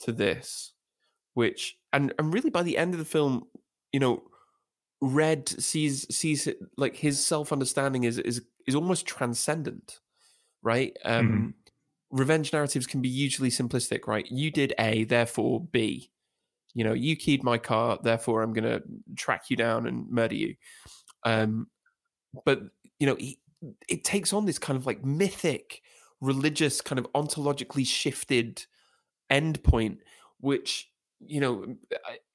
[0.00, 0.72] to this,
[1.34, 3.44] which and and really by the end of the film,
[3.92, 4.22] you know,
[5.00, 10.00] Red sees sees it, like his self understanding is is is almost transcendent,
[10.62, 10.96] right?
[11.04, 11.48] Um, mm-hmm.
[12.16, 14.26] Revenge narratives can be hugely simplistic, right?
[14.30, 16.10] You did A, therefore B
[16.76, 18.82] you know, you keyed my car, therefore I'm going to
[19.16, 20.56] track you down and murder you.
[21.24, 21.68] Um,
[22.44, 22.60] but
[23.00, 23.40] you know, he,
[23.88, 25.80] it takes on this kind of like mythic,
[26.20, 28.66] religious, kind of ontologically shifted
[29.32, 30.00] endpoint,
[30.40, 30.90] which
[31.24, 31.64] you know,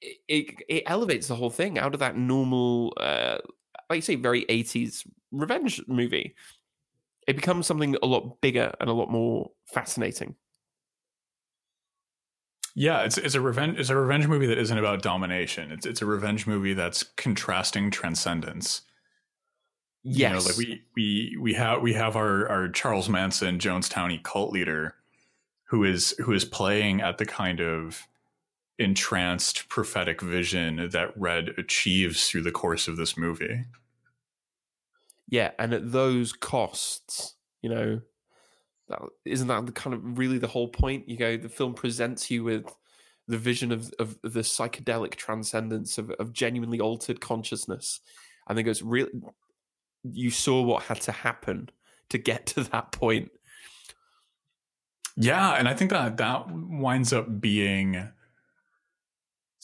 [0.00, 3.38] it, it elevates the whole thing out of that normal, uh,
[3.88, 6.34] like you say, very eighties revenge movie.
[7.28, 10.34] It becomes something a lot bigger and a lot more fascinating.
[12.74, 15.72] Yeah, it's it's a revenge it's a revenge movie that isn't about domination.
[15.72, 18.82] It's it's a revenge movie that's contrasting transcendence.
[20.04, 24.22] Yes, You know, like we we we have we have our our Charles Manson Jonestown
[24.22, 24.94] cult leader
[25.64, 28.06] who is who is playing at the kind of
[28.78, 33.64] entranced prophetic vision that Red achieves through the course of this movie.
[35.28, 38.00] yeah, and at those costs, you know,
[38.92, 41.08] that, isn't that the kind of really the whole point?
[41.08, 42.66] You go, the film presents you with
[43.28, 48.00] the vision of of the psychedelic transcendence of of genuinely altered consciousness,
[48.48, 49.10] and then goes, really,
[50.04, 51.70] you saw what had to happen
[52.10, 53.30] to get to that point.
[55.16, 58.08] Yeah, and I think that that winds up being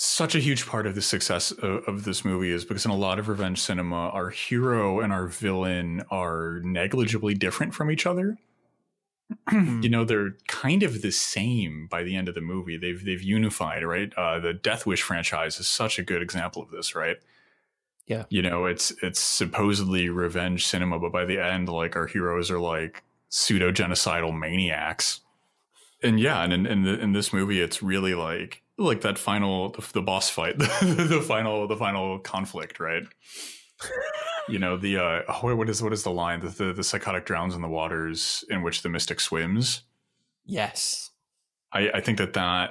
[0.00, 2.96] such a huge part of the success of, of, this movie is because in a
[2.96, 8.38] lot of revenge cinema, our hero and our villain are negligibly different from each other.
[9.52, 12.76] You know, they're kind of the same by the end of the movie.
[12.76, 14.12] They've they've unified, right?
[14.14, 17.18] Uh, the Death Wish franchise is such a good example of this, right?
[18.06, 18.24] Yeah.
[18.30, 22.58] You know, it's it's supposedly revenge cinema, but by the end, like our heroes are
[22.58, 25.20] like pseudo genocidal maniacs.
[26.02, 29.70] And yeah, and in in, the, in this movie, it's really like like that final
[29.70, 33.02] the, the boss fight, the, the final the final conflict, right?
[34.48, 36.40] you know the uh oh, what is what is the line?
[36.40, 39.82] The, the the psychotic drowns in the waters in which the mystic swims?
[40.44, 41.10] Yes.
[41.72, 42.70] i i think that that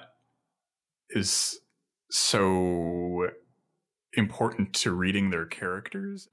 [1.12, 1.60] is
[2.10, 3.30] so
[4.13, 6.30] important to reading their characters.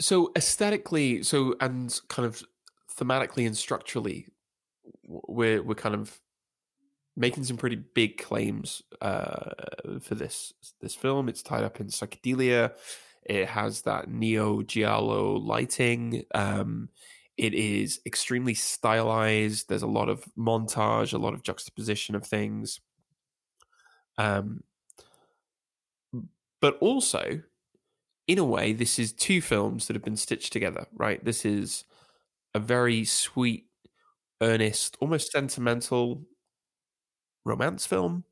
[0.00, 2.42] So aesthetically, so and kind of
[2.98, 4.26] thematically and structurally,
[5.28, 6.18] we're we're kind of
[7.16, 9.50] making some pretty big claims uh,
[10.00, 11.28] for this this film.
[11.28, 12.72] It's tied up in psychedelia.
[13.24, 16.24] It has that neo giallo lighting.
[16.34, 16.88] Um,
[17.36, 19.68] it is extremely stylized.
[19.68, 22.80] There's a lot of montage, a lot of juxtaposition of things.
[24.18, 24.62] Um,
[26.60, 27.42] but also,
[28.26, 31.24] in a way, this is two films that have been stitched together, right?
[31.24, 31.84] This is
[32.54, 33.66] a very sweet,
[34.42, 36.24] earnest, almost sentimental
[37.44, 38.24] romance film,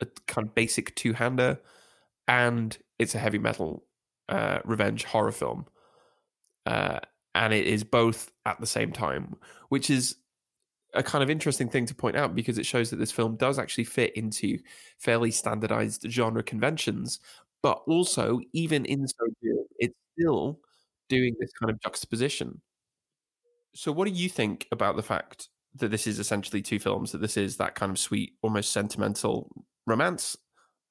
[0.00, 1.60] a kind of basic two hander,
[2.28, 3.84] and it's a heavy metal
[4.28, 5.66] uh, revenge horror film.
[6.66, 7.00] Uh,
[7.34, 9.36] and it is both at the same time,
[9.68, 10.16] which is
[10.94, 13.58] a kind of interesting thing to point out because it shows that this film does
[13.58, 14.58] actually fit into
[14.98, 17.20] fairly standardized genre conventions,
[17.62, 20.60] but also, even in so doing, it's still
[21.08, 22.60] doing this kind of juxtaposition.
[23.74, 27.12] So, what do you think about the fact that this is essentially two films?
[27.12, 29.50] That this is that kind of sweet, almost sentimental
[29.86, 30.36] romance,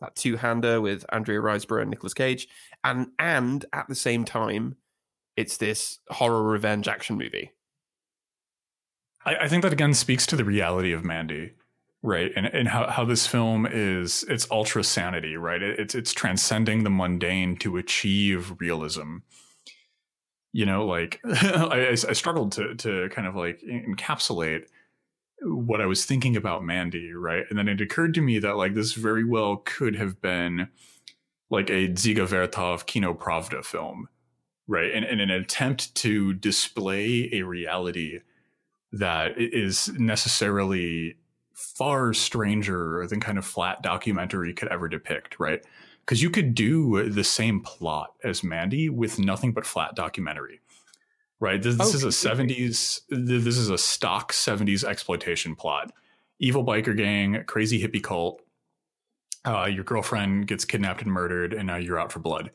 [0.02, 2.48] that two-hander with Andrea Riseborough and Nicolas Cage,
[2.84, 4.76] and and at the same time,
[5.38, 7.52] it's this horror revenge action movie.
[9.26, 11.54] I, I think that again speaks to the reality of Mandy,
[12.02, 12.32] right?
[12.36, 15.62] And and how, how this film is it's ultra sanity, right?
[15.62, 19.18] It, it's it's transcending the mundane to achieve realism.
[20.54, 24.66] You know, like I, I struggled to to kind of like encapsulate
[25.42, 27.44] what I was thinking about Mandy, right?
[27.50, 30.70] And then it occurred to me that like this very well could have been
[31.50, 34.08] like a Dziga Vertov Kino Pravda film,
[34.68, 34.92] right?
[34.94, 38.20] And in an attempt to display a reality
[38.92, 41.18] that is necessarily
[41.54, 45.64] far stranger than kind of flat documentary could ever depict, right?
[46.06, 50.60] Because you could do the same plot as Mandy with nothing but flat documentary,
[51.40, 51.62] right?
[51.62, 55.92] This, this is a 70s, this is a stock 70s exploitation plot.
[56.40, 58.42] Evil biker gang, crazy hippie cult.
[59.46, 62.52] Uh, your girlfriend gets kidnapped and murdered, and now you're out for blood,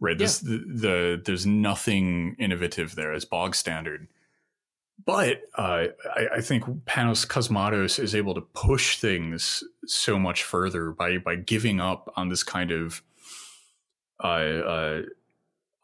[0.00, 0.18] right?
[0.18, 3.12] This the, the there's nothing innovative there.
[3.12, 4.06] It's bog standard
[5.04, 10.90] but uh, I, I, think Panos Cosmatos is able to push things so much further
[10.90, 13.02] by by giving up on this kind of
[14.22, 15.02] uh, uh,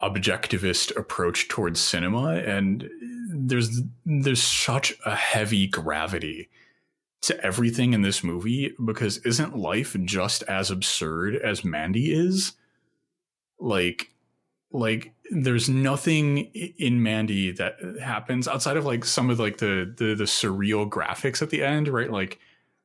[0.01, 2.89] objectivist approach towards cinema, and
[3.29, 6.49] there's there's such a heavy gravity
[7.21, 12.53] to everything in this movie because isn't life just as absurd as Mandy is?
[13.59, 14.11] Like
[14.71, 16.37] like there's nothing
[16.77, 21.41] in Mandy that happens outside of like some of like the the, the surreal graphics
[21.41, 22.11] at the end, right?
[22.11, 22.39] Like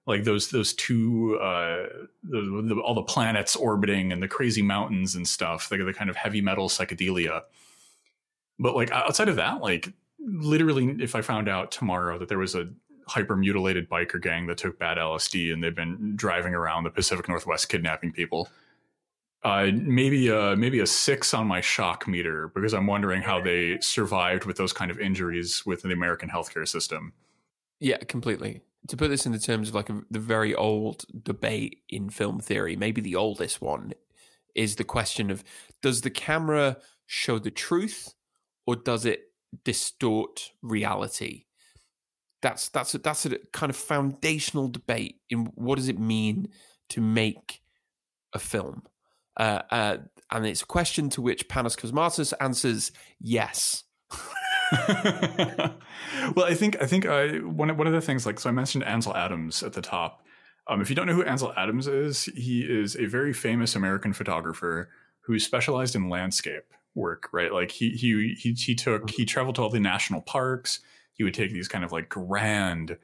[0.07, 1.89] like those those two uh
[2.23, 6.09] the, the, all the planets orbiting and the crazy mountains and stuff, like the kind
[6.09, 7.43] of heavy metal psychedelia.
[8.59, 12.55] But like outside of that, like literally, if I found out tomorrow that there was
[12.55, 12.69] a
[13.07, 17.29] hyper mutilated biker gang that took bad LSD and they've been driving around the Pacific
[17.29, 18.49] Northwest kidnapping people
[19.45, 23.79] Uh, maybe uh maybe a six on my shock meter because I'm wondering how they
[23.81, 27.13] survived with those kind of injuries within the American healthcare system.
[27.79, 28.63] Yeah, completely.
[28.89, 32.41] To put this in the terms of like a, the very old debate in film
[32.41, 33.93] theory, maybe the oldest one
[34.55, 35.45] is the question of
[35.83, 38.15] does the camera show the truth
[38.67, 39.33] or does it
[39.65, 41.45] distort reality?
[42.43, 46.49] That's that's a, that's a kind of foundational debate in what does it mean
[46.91, 47.61] to make
[48.33, 48.83] a film.
[49.39, 49.97] Uh, uh,
[50.31, 53.85] and it's a question to which Panos Cosmatos answers yes.
[56.37, 58.85] well, I think I think uh, one one of the things like so I mentioned
[58.85, 60.23] Ansel Adams at the top.
[60.67, 64.13] Um, if you don't know who Ansel Adams is, he is a very famous American
[64.13, 67.31] photographer who specialized in landscape work.
[67.33, 70.81] Right, like he he he he took he traveled to all the national parks.
[71.15, 72.99] He would take these kind of like grand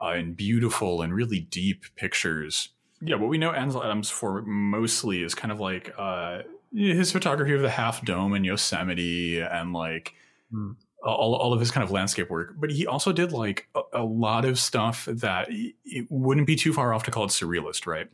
[0.00, 2.68] uh, and beautiful and really deep pictures.
[3.00, 6.42] Yeah, what we know Ansel Adams for mostly is kind of like uh,
[6.74, 10.14] his photography of the Half Dome in Yosemite and like.
[10.52, 13.80] Mm all, all of his kind of landscape work, but he also did like a,
[13.94, 17.86] a, lot of stuff that it wouldn't be too far off to call it surrealist,
[17.86, 18.08] right?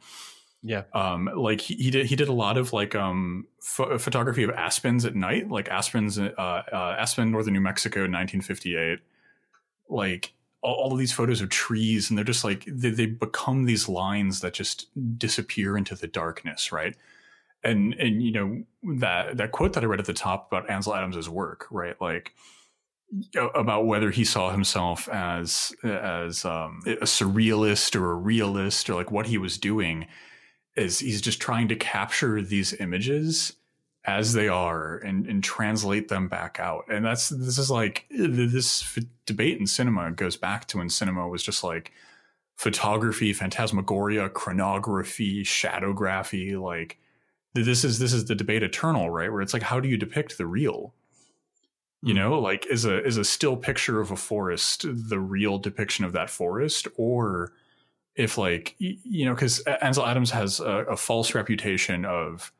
[0.62, 0.84] Yeah.
[0.92, 4.50] Um, like he, he did, he did a lot of like um ph- photography of
[4.50, 9.00] aspens at night, like aspens, uh, uh, Aspen, northern New Mexico, 1958.
[9.88, 10.32] Like
[10.64, 14.40] all, of these photos of trees, and they're just like they, they become these lines
[14.40, 16.96] that just disappear into the darkness, right?
[17.62, 18.64] And and you know
[18.98, 22.00] that that quote that I read at the top about Ansel Adams's work, right?
[22.00, 22.32] Like
[23.54, 29.10] about whether he saw himself as as um, a surrealist or a realist or like
[29.10, 30.06] what he was doing
[30.76, 33.54] is he's just trying to capture these images
[34.04, 36.84] as they are and, and translate them back out.
[36.90, 41.42] And that's this is like this debate in cinema goes back to when cinema was
[41.42, 41.92] just like
[42.56, 46.98] photography phantasmagoria chronography shadowgraphy like
[47.54, 49.32] this is this is the debate eternal right?
[49.32, 50.92] Where it's like how do you depict the real?
[52.02, 52.18] You hmm.
[52.18, 56.12] know like is a is a still picture of a forest the real depiction of
[56.12, 56.88] that forest?
[56.96, 57.52] Or
[58.16, 62.52] if like you know because ansel adams has a, a false reputation of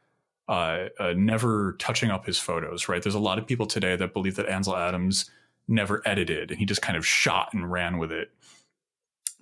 [0.48, 4.12] uh, uh, never touching up his photos right there's a lot of people today that
[4.12, 5.30] believe that ansel adams
[5.66, 8.30] never edited and he just kind of shot and ran with it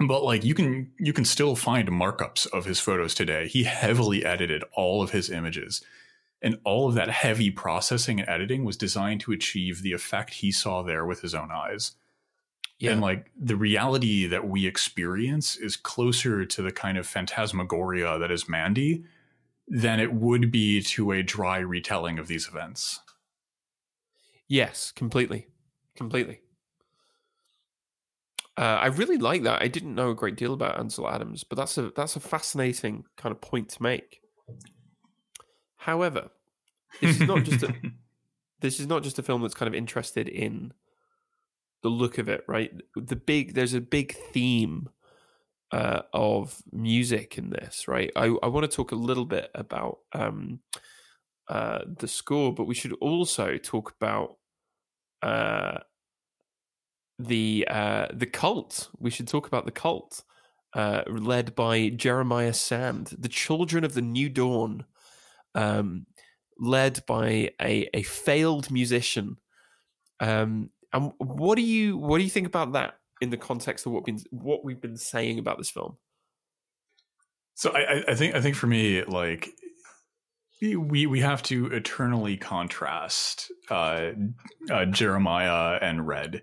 [0.07, 4.25] but like you can you can still find markups of his photos today he heavily
[4.25, 5.83] edited all of his images
[6.43, 10.51] and all of that heavy processing and editing was designed to achieve the effect he
[10.51, 11.93] saw there with his own eyes.
[12.81, 12.93] Yeah.
[12.93, 18.33] And like the reality that we experience is closer to the kind of phantasmagoria that
[18.33, 19.05] is Mandy
[19.69, 23.01] than it would be to a dry retelling of these events.
[24.49, 25.47] Yes, completely.
[25.97, 26.41] Completely.
[28.57, 29.63] Uh, I really like that.
[29.63, 33.05] I didn't know a great deal about Ansel Adams, but that's a that's a fascinating
[33.17, 34.21] kind of point to make.
[35.77, 36.31] However,
[37.01, 37.75] this is not just a
[38.61, 40.73] this is not just a film that's kind of interested in
[41.83, 42.71] the look of it, right?
[42.95, 44.91] The big there's a big theme
[45.73, 48.11] uh, of music in this, right?
[48.15, 50.61] I, I want to talk a little bit about um,
[51.49, 54.37] uh, the score, but we should also talk about
[55.23, 55.79] uh,
[57.19, 58.91] the uh, the cult.
[58.99, 60.23] We should talk about the cult,
[60.75, 64.85] uh, led by Jeremiah Sand, the Children of the New Dawn
[65.55, 66.07] um,
[66.59, 69.37] led by a, a failed musician.
[70.21, 73.93] Um, and what do you what do you think about that in the context of
[73.93, 75.97] what been what we've been saying about this film?
[77.55, 79.51] So I, I think I think for me, like
[80.61, 84.11] we we have to eternally contrast uh,
[84.71, 86.43] uh, Jeremiah and Red.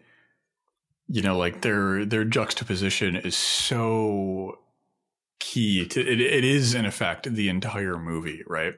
[1.08, 4.60] You know, like their their juxtaposition is so
[5.40, 6.20] key to it.
[6.20, 8.76] It is in effect the entire movie, right?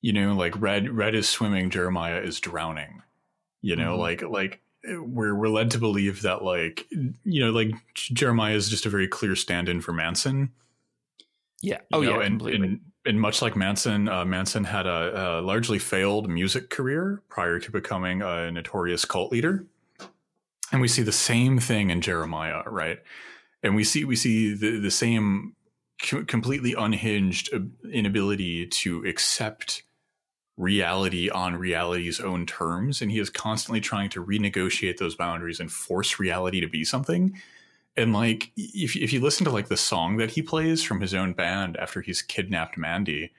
[0.00, 3.02] you know like red red is swimming jeremiah is drowning
[3.62, 4.00] you know mm-hmm.
[4.00, 4.60] like like
[4.90, 9.08] we're we're led to believe that like you know like jeremiah is just a very
[9.08, 10.50] clear stand-in for manson.
[11.60, 11.80] Yeah.
[11.92, 15.78] Oh know, yeah and, and, and much like manson uh, manson had a, a, largely
[15.78, 19.66] failed music career prior to becoming a notorious cult leader.
[20.70, 22.98] And we see the same thing in jeremiah right?
[23.62, 25.56] And we see we see the, the same
[25.98, 27.50] completely unhinged
[27.92, 29.82] inability to accept
[30.58, 35.72] reality on reality's own terms and he is constantly trying to renegotiate those boundaries and
[35.72, 37.34] force reality to be something.
[37.96, 41.14] And like if, if you listen to like the song that he plays from his
[41.14, 43.32] own band after he's kidnapped mandy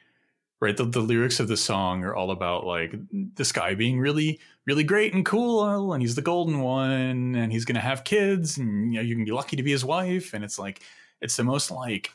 [0.62, 4.40] right the, the lyrics of the song are all about like this guy being really
[4.66, 8.94] really great and cool and he's the golden one and he's gonna have kids and
[8.94, 10.34] you know you can be lucky to be his wife.
[10.34, 10.82] And it's like
[11.22, 12.12] it's the most like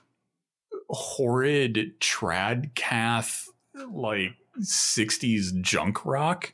[0.88, 3.48] horrid trad cath
[3.90, 6.52] like 60s junk rock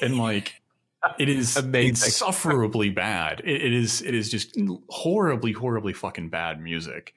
[0.00, 0.60] and like
[1.18, 1.88] it is Amazing.
[1.88, 4.56] insufferably bad it, it is it is just
[4.88, 7.14] horribly horribly fucking bad music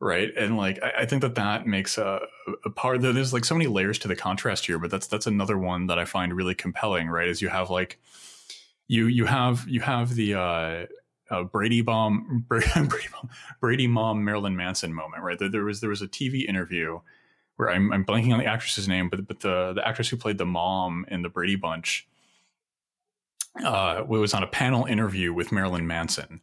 [0.00, 2.20] right and like i, I think that that makes a,
[2.64, 5.58] a part there's like so many layers to the contrast here but that's that's another
[5.58, 7.98] one that i find really compelling right is you have like
[8.88, 10.86] you you have you have the uh
[11.30, 13.30] uh, Brady bomb, Brady, bomb,
[13.60, 15.38] Brady mom, Marilyn Manson moment, right?
[15.38, 17.00] There, there was there was a TV interview
[17.60, 20.38] where I'm, I'm blanking on the actress's name, but but the the actress who played
[20.38, 22.08] the mom in the Brady Bunch
[23.62, 26.40] uh, was on a panel interview with Marilyn Manson,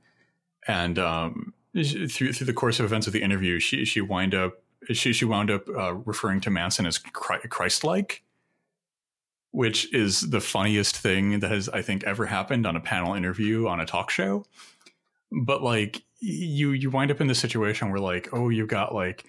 [0.68, 4.62] and um, through through the course of events of the interview, she she wind up
[4.92, 8.24] she she wound up uh, referring to Manson as Christ-like,
[9.50, 13.68] which is the funniest thing that has I think ever happened on a panel interview
[13.68, 14.46] on a talk show.
[15.32, 19.26] But like you you wind up in this situation where like oh you've got like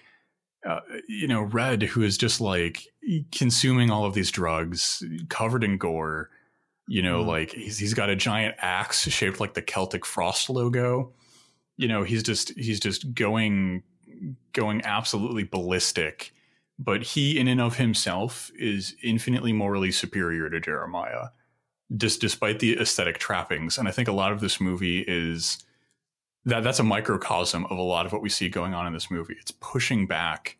[0.67, 2.87] uh, you know red who is just like
[3.31, 6.29] consuming all of these drugs covered in gore
[6.87, 7.27] you know mm.
[7.27, 11.13] like he's, he's got a giant axe shaped like the celtic frost logo
[11.77, 13.83] you know he's just he's just going
[14.51, 16.33] going absolutely ballistic
[16.77, 21.27] but he in and of himself is infinitely morally superior to jeremiah
[21.95, 25.63] just despite the aesthetic trappings and i think a lot of this movie is
[26.45, 29.11] that that's a microcosm of a lot of what we see going on in this
[29.11, 29.35] movie.
[29.39, 30.57] It's pushing back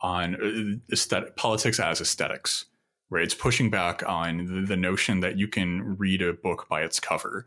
[0.00, 2.66] on uh, aesthetic, politics as aesthetics,
[3.10, 3.22] right?
[3.22, 6.98] It's pushing back on the, the, notion that you can read a book by its
[6.98, 7.46] cover.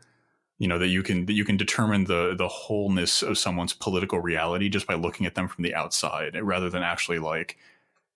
[0.58, 4.20] You know that you can that you can determine the the wholeness of someone's political
[4.20, 7.58] reality just by looking at them from the outside, rather than actually like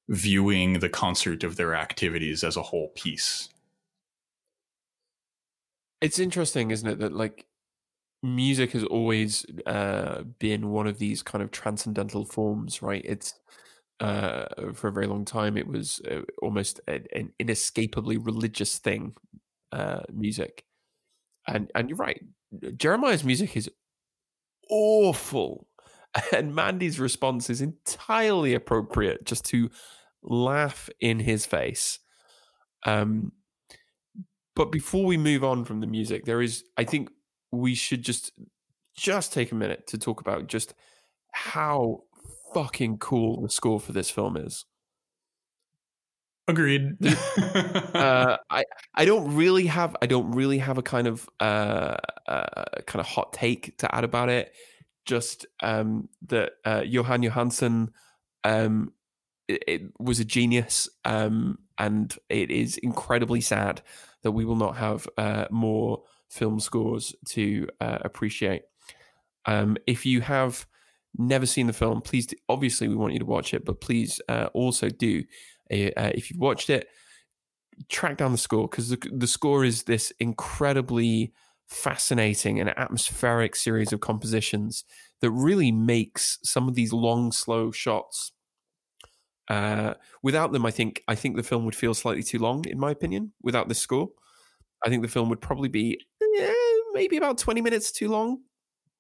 [0.09, 3.51] viewing the concert of their activities as a whole piece.
[6.01, 7.45] It's interesting, isn't it, that like
[8.23, 13.03] music has always uh, been one of these kind of transcendental forms, right?
[13.05, 13.35] It's
[14.01, 19.15] uh, for a very long time it was uh, almost an, inescapably religious thing,
[19.73, 20.65] uh, music,
[21.47, 22.21] and and you're right.
[22.77, 23.71] Jeremiah's music is
[24.71, 25.67] awful,
[26.33, 29.71] and Mandy's response is entirely appropriate, just to
[30.23, 31.99] laugh in his face.
[32.85, 33.33] Um,
[34.57, 37.09] but before we move on from the music, there is, I think,
[37.53, 38.33] we should just
[38.97, 40.75] just take a minute to talk about just
[41.33, 42.03] how
[42.53, 44.65] fucking cool the score for this film is.
[46.49, 46.97] Agreed.
[47.95, 51.97] uh, I I don't really have I don't really have a kind of uh,
[52.27, 54.53] uh, kind of hot take to add about it.
[55.07, 57.89] Just um, that uh, Jóhann Jóhannsson
[58.45, 58.93] um,
[59.49, 63.83] it, it, was a genius, um, and it is incredibly sad
[64.23, 68.63] that we will not have uh, more film scores to uh, appreciate.
[69.47, 70.67] Um, if you have
[71.19, 74.21] never seen the film, please, do, obviously, we want you to watch it, but please
[74.29, 75.25] uh, also do,
[75.71, 76.89] uh, uh if you've watched it,
[77.89, 81.33] track down the score because the, the score is this incredibly
[81.69, 84.85] fascinating and atmospheric series of compositions
[85.21, 88.33] that really makes some of these long, slow shots.
[89.49, 92.79] Uh, without them, I think I think the film would feel slightly too long, in
[92.79, 93.33] my opinion.
[93.43, 94.11] Without this score,
[94.85, 96.01] I think the film would probably be
[96.93, 98.43] maybe about 20 minutes too long.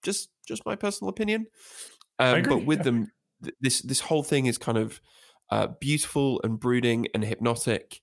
[0.03, 1.47] Just just my personal opinion.
[2.19, 2.85] Um, but with yeah.
[2.85, 3.13] them,
[3.43, 5.01] th- this this whole thing is kind of
[5.51, 8.01] uh, beautiful and brooding and hypnotic.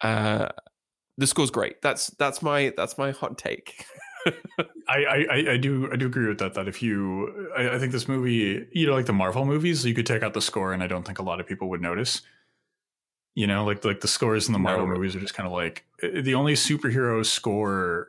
[0.00, 0.48] Uh,
[1.18, 1.82] the score's great.
[1.82, 3.84] That's that's my that's my hot take.
[4.88, 6.54] I, I, I do I do agree with that.
[6.54, 9.94] That if you I, I, think this movie, you know, like the Marvel movies, you
[9.94, 12.22] could take out the score, and I don't think a lot of people would notice.
[13.34, 14.94] You know, like like the scores in the Marvel no.
[14.94, 18.08] movies are just kind of like eh, the only superhero score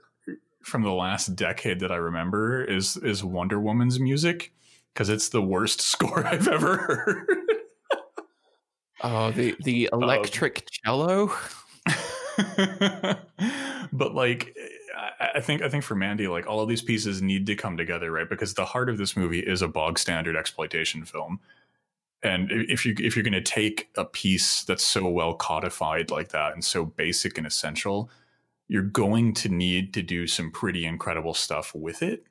[0.63, 4.53] from the last decade that I remember is is Wonder Woman's music
[4.93, 7.27] because it's the worst score I've ever heard.
[9.01, 11.31] oh, the the um, electric um, cello.
[13.93, 14.55] but like
[15.19, 18.11] I think I think for Mandy, like all of these pieces need to come together,
[18.11, 18.29] right?
[18.29, 21.39] Because the heart of this movie is a bog standard exploitation film.
[22.23, 26.29] And if you if you're going to take a piece that's so well codified like
[26.29, 28.09] that and so basic and essential,
[28.67, 32.25] you're going to need to do some pretty incredible stuff with it.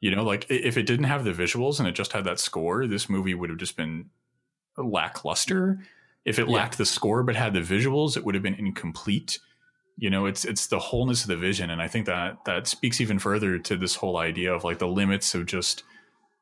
[0.00, 2.86] You know, like if it didn't have the visuals and it just had that score,
[2.86, 4.10] this movie would have just been
[4.76, 5.80] lackluster.
[6.24, 6.54] If it yeah.
[6.54, 9.40] lacked the score but had the visuals, it would have been incomplete.
[9.96, 13.00] You know, it's it's the wholeness of the vision, and I think that that speaks
[13.00, 15.82] even further to this whole idea of like the limits of just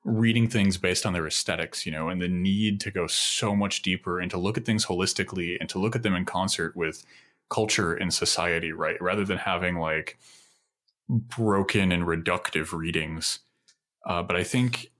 [0.04, 3.82] reading things based on their aesthetics, you know, and the need to go so much
[3.82, 7.04] deeper and to look at things holistically and to look at them in concert with
[7.48, 9.00] culture and society, right?
[9.00, 10.18] Rather than having like
[11.08, 13.40] broken and reductive readings.
[14.04, 14.90] Uh, but I think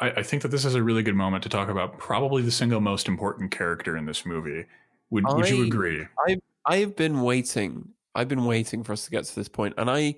[0.00, 2.50] I, I, think that this is a really good moment to talk about probably the
[2.50, 4.66] single most important character in this movie,
[5.10, 6.06] Would Would you I- agree?
[6.66, 7.90] I have been waiting.
[8.14, 10.16] I've been waiting for us to get to this point, and I,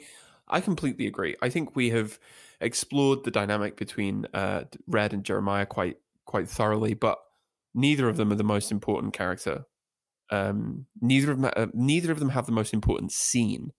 [0.49, 1.37] I completely agree.
[1.41, 2.19] I think we have
[2.61, 7.19] explored the dynamic between uh, Red and Jeremiah quite quite thoroughly, but
[7.75, 9.67] neither of them are the most important character.
[10.33, 13.73] Um, neither of them, uh, neither of them have the most important scene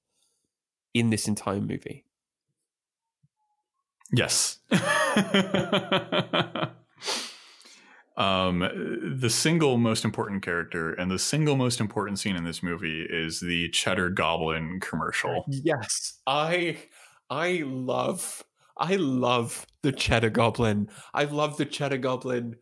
[0.94, 2.06] in this entire movie.
[4.12, 4.60] Yes.
[8.16, 8.60] um,
[9.20, 13.40] the single most important character and the single most important scene in this movie is
[13.40, 15.46] the Cheddar Goblin commercial.
[15.48, 16.78] Yes, I
[17.32, 18.44] I love
[18.78, 20.90] I love the Cheddar Goblin.
[21.16, 22.58] I love the Cheddar Goblin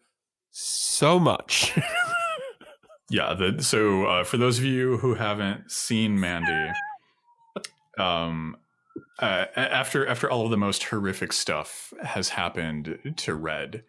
[0.52, 1.78] so much.
[3.12, 3.34] Yeah.
[3.34, 6.72] The, so uh, for those of you who haven't seen Mandy,
[7.98, 8.56] um,
[9.20, 13.84] uh, after after all of the most horrific stuff has happened to Red,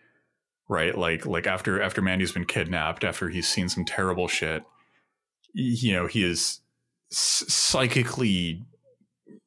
[0.69, 0.97] right?
[0.97, 4.65] Like like after after Mandy's been kidnapped, after he's seen some terrible shit,
[5.55, 6.61] you know, he is
[7.11, 8.65] psychically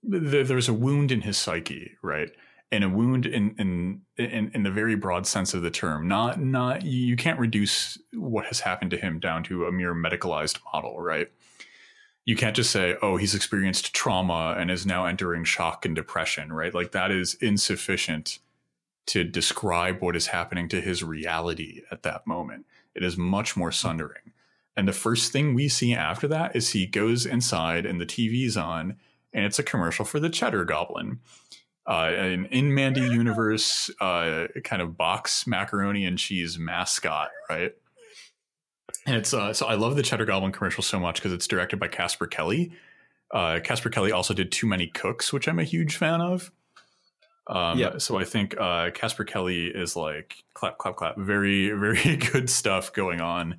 [0.10, 2.30] th- there's a wound in his psyche, right?
[2.72, 6.08] And a wound in, in in in the very broad sense of the term.
[6.08, 10.60] Not not you can't reduce what has happened to him down to a mere medicalized
[10.74, 11.32] model, right?
[12.26, 16.52] You can't just say, "Oh, he's experienced trauma and is now entering shock and depression,"
[16.52, 16.74] right?
[16.74, 18.40] Like that is insufficient
[19.08, 22.66] to describe what is happening to his reality at that moment.
[22.96, 24.34] It is much more sundering.
[24.76, 28.58] And the first thing we see after that is he goes inside and the TV's
[28.58, 28.98] on,
[29.34, 31.20] and it's a commercial for the Cheddar Goblin.
[31.88, 37.74] Uh, an in Mandy universe uh, kind of box macaroni and cheese mascot, right?
[39.06, 41.80] And it's uh, so I love the Cheddar Goblin commercial so much because it's directed
[41.80, 42.72] by Casper Kelly.
[43.32, 46.52] Uh, Casper Kelly also did Too Many Cooks, which I'm a huge fan of.
[47.48, 48.02] Um, Yep.
[48.02, 51.18] So I think uh, Casper Kelly is like clap, clap, clap.
[51.18, 53.58] Very, very good stuff going on.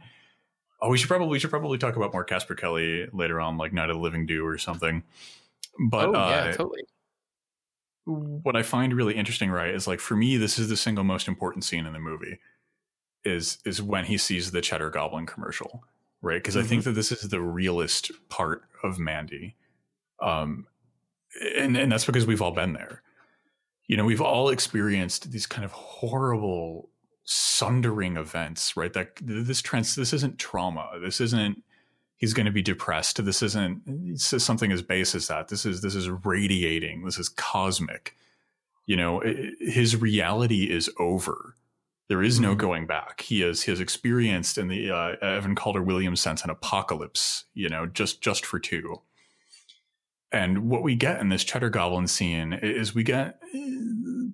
[0.83, 3.72] Oh, we should probably we should probably talk about more Casper Kelly later on, like
[3.72, 5.05] Night of the Living Do or something.
[5.91, 6.83] But oh uh, yeah, totally.
[8.07, 11.28] What I find really interesting, right, is like for me, this is the single most
[11.28, 12.38] important scene in the movie.
[13.24, 15.82] Is is when he sees the Cheddar Goblin commercial,
[16.22, 16.36] right?
[16.36, 19.57] Because I think that this is the realest part of Mandy,
[20.22, 20.68] um,
[21.57, 23.02] and and that's because we've all been there.
[23.88, 26.88] You know, we've all experienced these kind of horrible,
[27.24, 28.92] sundering events, right?
[28.92, 30.88] That this trans, this isn't trauma.
[31.02, 31.64] This isn't
[32.17, 33.25] he's going to be depressed.
[33.25, 35.49] This isn't something as base as that.
[35.49, 37.05] This is this is radiating.
[37.05, 38.17] This is cosmic.
[38.87, 41.55] You know, i- i- his reality is over.
[42.09, 42.59] There is no Mhm.
[42.59, 43.23] going back.
[43.23, 47.45] He has he has experienced in the uh, Evan Calder Williams sense an apocalypse.
[47.55, 49.03] You know, just just for two.
[50.33, 53.71] And what we get in this Cheddar Goblin scene is we get eh,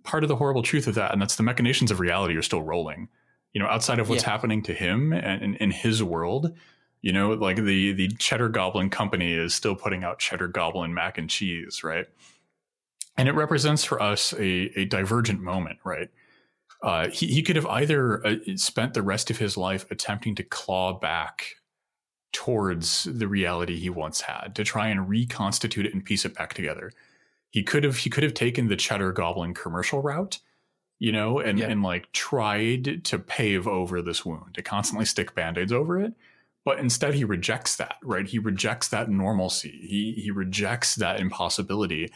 [0.05, 2.63] part of the horrible truth of that, and that's the machinations of reality are still
[2.63, 3.09] rolling.
[3.53, 4.31] You know, outside of what's Yeah.
[4.31, 6.57] happening to him and in his world,
[7.03, 11.19] you know, like the the Cheddar Goblin company is still putting out Cheddar Goblin mac
[11.19, 12.07] and cheese, right?
[13.17, 16.09] And it represents for us a, a divergent moment, right?
[16.83, 20.43] Uh, he, he could have either uh, spent the rest of his life attempting to
[20.43, 21.57] claw back
[22.33, 26.55] towards the reality he once had to try and reconstitute it and piece it back
[26.55, 26.91] together.
[27.51, 30.39] He could have he could have taken the Cheddar Goblin commercial route,
[30.99, 31.67] you know, and Yeah.
[31.67, 36.15] and like tried to pave over this wound, to constantly stick band-aids over it.
[36.65, 38.27] But instead he rejects that, right?
[38.27, 39.81] He rejects that normalcy.
[39.83, 42.13] He he rejects that impossibility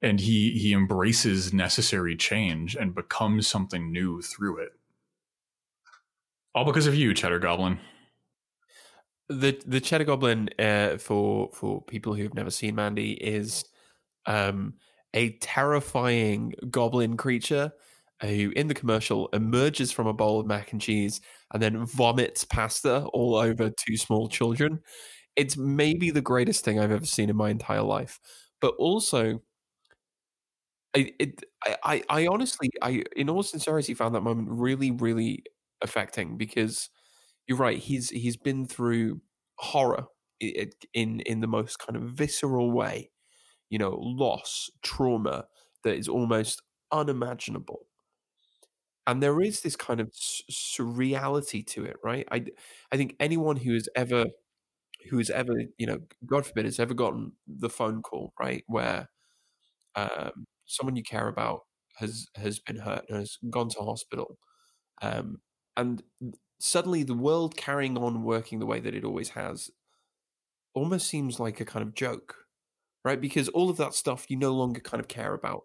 [0.00, 4.70] and he he embraces necessary change and becomes something new through it.
[6.54, 7.78] All because of you, Cheddar Goblin.
[9.28, 13.64] the the Cheddar Goblin uh, for for people who have never seen Mandy is
[14.26, 14.74] um,
[15.14, 17.72] a terrifying goblin creature
[18.20, 21.20] who, in the commercial, emerges from a bowl of mac and cheese
[21.52, 24.80] and then vomits pasta all over two small children.
[25.36, 28.20] It's maybe the greatest thing I've ever seen in my entire life,
[28.60, 29.42] but also.
[30.94, 31.42] I, it,
[31.84, 35.44] I, I honestly, I in all sincerity, found that moment really, really
[35.80, 36.90] affecting because
[37.48, 37.78] you're right.
[37.78, 39.20] He's he's been through
[39.58, 40.06] horror
[40.40, 43.10] in in the most kind of visceral way.
[43.70, 45.46] You know, loss, trauma
[45.84, 47.86] that is almost unimaginable.
[49.06, 52.26] And there is this kind of surreality to it, right?
[52.30, 52.46] I
[52.92, 54.26] I think anyone who has ever
[55.10, 59.08] who has ever, you know, God forbid, has ever gotten the phone call, right, where
[59.96, 61.62] um, someone you care about
[61.96, 64.38] has has been hurt and has gone to hospital,
[65.02, 65.40] um,
[65.76, 66.02] and
[66.60, 69.70] suddenly the world carrying on working the way that it always has
[70.74, 72.36] almost seems like a kind of joke,
[73.04, 73.20] right?
[73.20, 75.64] Because all of that stuff you no longer kind of care about.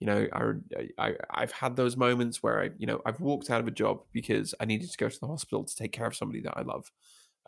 [0.00, 3.60] You know, I, I I've had those moments where I, you know, I've walked out
[3.60, 6.16] of a job because I needed to go to the hospital to take care of
[6.16, 6.90] somebody that I love.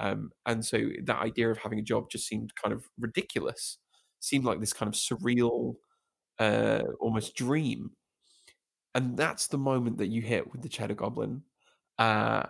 [0.01, 3.79] Um, and so that idea of having a job just seemed kind of ridiculous.
[4.21, 5.77] Seemed like this kind of surreal,
[6.41, 7.93] uh, almost dream.
[8.95, 11.43] And that's the moment that you hit with the Cheddar Goblin.
[11.99, 12.45] Uh,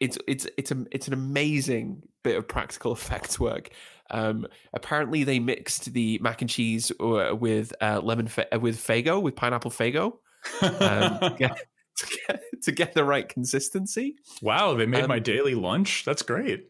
[0.00, 3.70] it's it's it's a it's an amazing bit of practical effects work.
[4.10, 9.20] Um, apparently, they mixed the mac and cheese uh, with uh, lemon fa- with Faygo
[9.20, 10.14] with pineapple Faygo
[10.62, 11.58] um, to, get,
[11.96, 14.16] to, get, to, get, the right consistency.
[14.40, 16.04] Wow, they made um, my daily lunch.
[16.04, 16.68] That's great.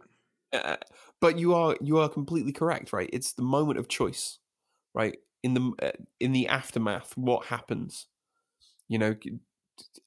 [0.53, 0.77] Uh,
[1.21, 3.11] but you are you are completely correct, right?
[3.13, 4.39] It's the moment of choice,
[4.95, 5.19] right?
[5.43, 8.07] In the uh, in the aftermath, what happens?
[8.89, 9.15] You know,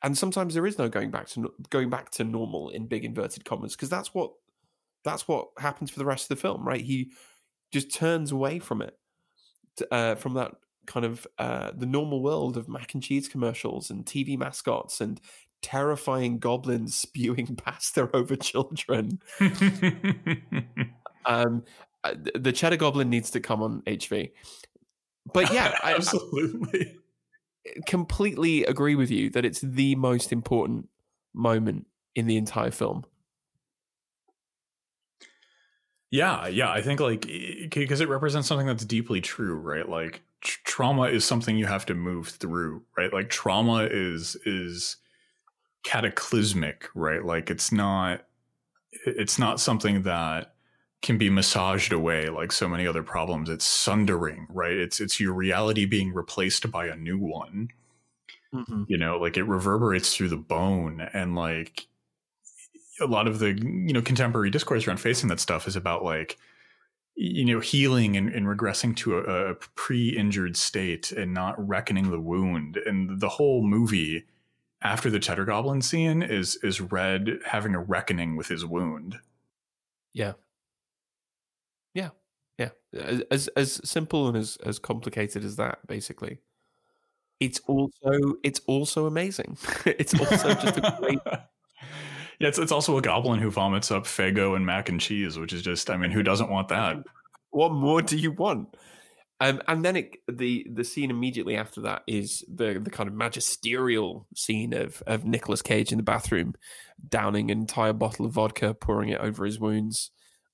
[0.04, 3.46] and sometimes there is no going back to going back to normal in big inverted
[3.46, 4.32] commas because that's what
[5.04, 6.82] that's what happens for the rest of the film, right?
[6.82, 7.12] He
[7.72, 8.98] just turns away from it,
[9.90, 10.54] uh, from that
[10.86, 15.20] kind of uh, the normal world of mac and cheese commercials and TV mascots and
[15.62, 19.22] terrifying goblins spewing pasta over children.
[21.26, 21.64] um,
[22.04, 24.32] uh, the Cheddar Goblin needs to come on HV.
[25.34, 26.98] But yeah, absolutely.
[27.86, 30.90] Completely agree with you that it's the most important
[31.34, 33.06] moment in the entire film.
[36.10, 37.22] Yeah, yeah, I think like
[37.70, 39.88] because it represents something that's deeply true, right?
[39.88, 43.14] Like tr- trauma is something you have to move through, right?
[43.14, 44.98] Like trauma is is
[45.84, 47.24] cataclysmic, right?
[47.24, 48.26] Like it's not
[49.06, 50.51] it's not something that
[51.02, 53.50] can be massaged away like so many other problems.
[53.50, 54.74] It's sundering, right?
[54.74, 57.70] It's it's your reality being replaced by a new one.
[58.54, 58.84] Mm-hmm.
[58.88, 61.88] You know, like it reverberates through the bone and like
[63.00, 66.38] a lot of the you know contemporary discourse around facing that stuff is about like
[67.16, 72.20] you know healing and, and regressing to a, a, pre-injured state and not reckoning the
[72.20, 74.26] wound and the whole movie
[74.82, 79.20] after the cheddar goblin scene is is red having a reckoning with his wound
[80.14, 80.34] yeah
[82.58, 82.70] yeah
[83.32, 86.40] as as simple and as as complicated as that basically
[87.40, 91.20] it's also it's also amazing it's also just a great
[92.42, 95.54] Yeah, it's, it's also a goblin who vomits up Faygo and mac and cheese, which
[95.54, 96.98] is just, I mean, who doesn't want that?
[97.54, 98.78] What more do you want?
[99.42, 103.14] Um, and then it, the the scene immediately after that is the the kind of
[103.14, 106.54] magisterial scene of of Nicolas Cage in the bathroom,
[107.10, 110.12] downing an entire bottle of vodka, pouring it over his wounds,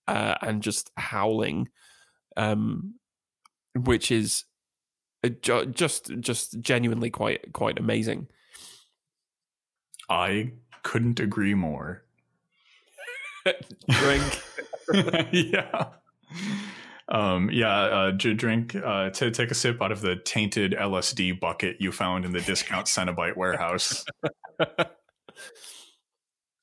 [0.08, 1.70] uh, and just howling,
[2.38, 2.94] um,
[3.76, 4.46] which is
[5.42, 8.28] just just genuinely quite quite amazing.
[10.10, 12.04] I couldn't agree more.
[13.90, 14.42] drink.
[15.32, 15.88] yeah.
[17.10, 21.78] Um, yeah, uh, drink, uh, to take a sip out of the tainted LSD bucket
[21.80, 24.04] you found in the discount Cenobite warehouse.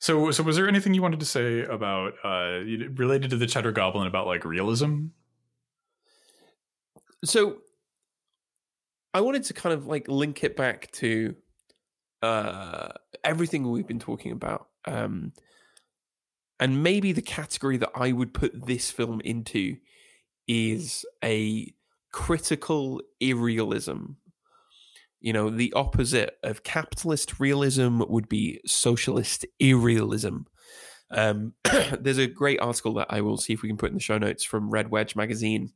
[0.00, 2.60] so, so was there anything you wanted to say about, uh,
[2.94, 5.06] related to the Cheddar Goblin about like realism?
[7.24, 7.58] So,
[9.14, 11.36] I wanted to kind of like link it back to
[12.20, 12.88] uh,
[13.22, 14.68] everything we've been talking about.
[14.86, 15.32] Um,
[16.58, 19.76] and maybe the category that I would put this film into
[20.48, 21.72] is a
[22.12, 24.16] critical irrealism.
[25.20, 30.46] You know, the opposite of capitalist realism would be socialist irrealism.
[31.10, 31.54] Um,
[32.00, 34.18] there's a great article that I will see if we can put in the show
[34.18, 35.72] notes from Red Wedge magazine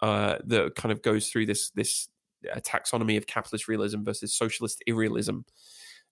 [0.00, 2.08] uh, that kind of goes through this this
[2.52, 5.44] uh, taxonomy of capitalist realism versus socialist irrealism.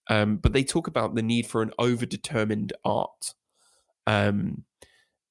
[0.08, 3.34] Um, but they talk about the need for an overdetermined art.
[4.06, 4.64] Um,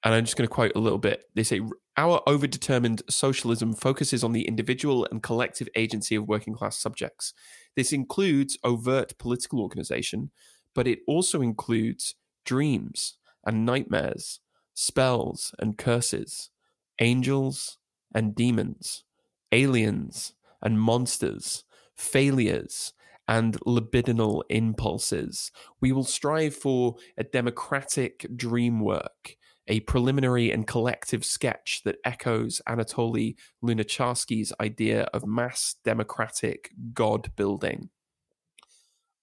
[0.04, 1.24] and I'm just going to quote a little bit.
[1.34, 1.62] They say,
[1.98, 7.34] Our overdetermined socialism focuses on the individual and collective agency of working class subjects.
[7.76, 10.32] This includes overt political organization,
[10.76, 14.42] but it also includes dreams and nightmares,
[14.76, 16.52] spells and curses,
[17.00, 17.78] angels
[18.16, 19.04] and demons,
[19.52, 22.94] aliens and monsters, failures
[23.28, 25.52] and libidinal impulses.
[25.82, 29.36] We will strive for a democratic dream work,
[29.68, 37.90] a preliminary and collective sketch that echoes Anatoly Lunacharsky's idea of mass democratic God building,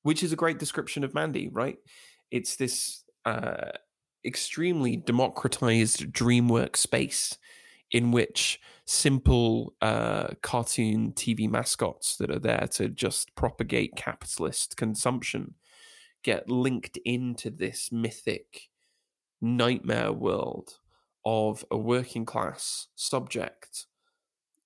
[0.03, 1.79] which is a great description of Mandy, right?
[2.31, 3.71] It's this uh,
[4.25, 7.39] extremely democratized dream work space
[7.93, 15.55] in which simple uh, cartoon TV mascots that are there to just propagate capitalist consumption
[16.23, 18.69] get linked into this mythic
[19.41, 20.79] nightmare world
[21.25, 23.87] of a working class subject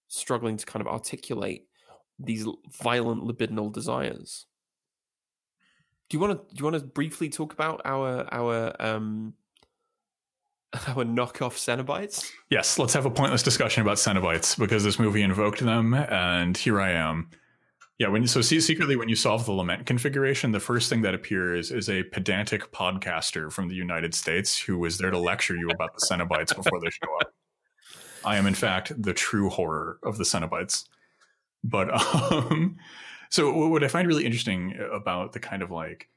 [0.08, 1.66] struggling to kind of articulate
[2.18, 2.46] these
[2.82, 4.46] violent libidinal desires.
[6.08, 9.34] Do you want to do you want to briefly talk about our our um
[10.88, 12.30] our knockoff Cenobites?
[12.50, 16.80] Yes, let's have a pointless discussion about Cenobites because this movie invoked them, and here
[16.80, 17.30] I am.
[17.98, 21.14] Yeah, when so see secretly when you solve the lament configuration, the first thing that
[21.14, 25.70] appears is a pedantic podcaster from the United States who was there to lecture you
[25.70, 27.32] about the Cenobites before they show up.
[28.22, 30.84] I am in fact the true horror of the Cenobites.
[31.64, 31.88] But
[32.32, 32.76] um,
[33.30, 36.10] so what I find really interesting about the kind of like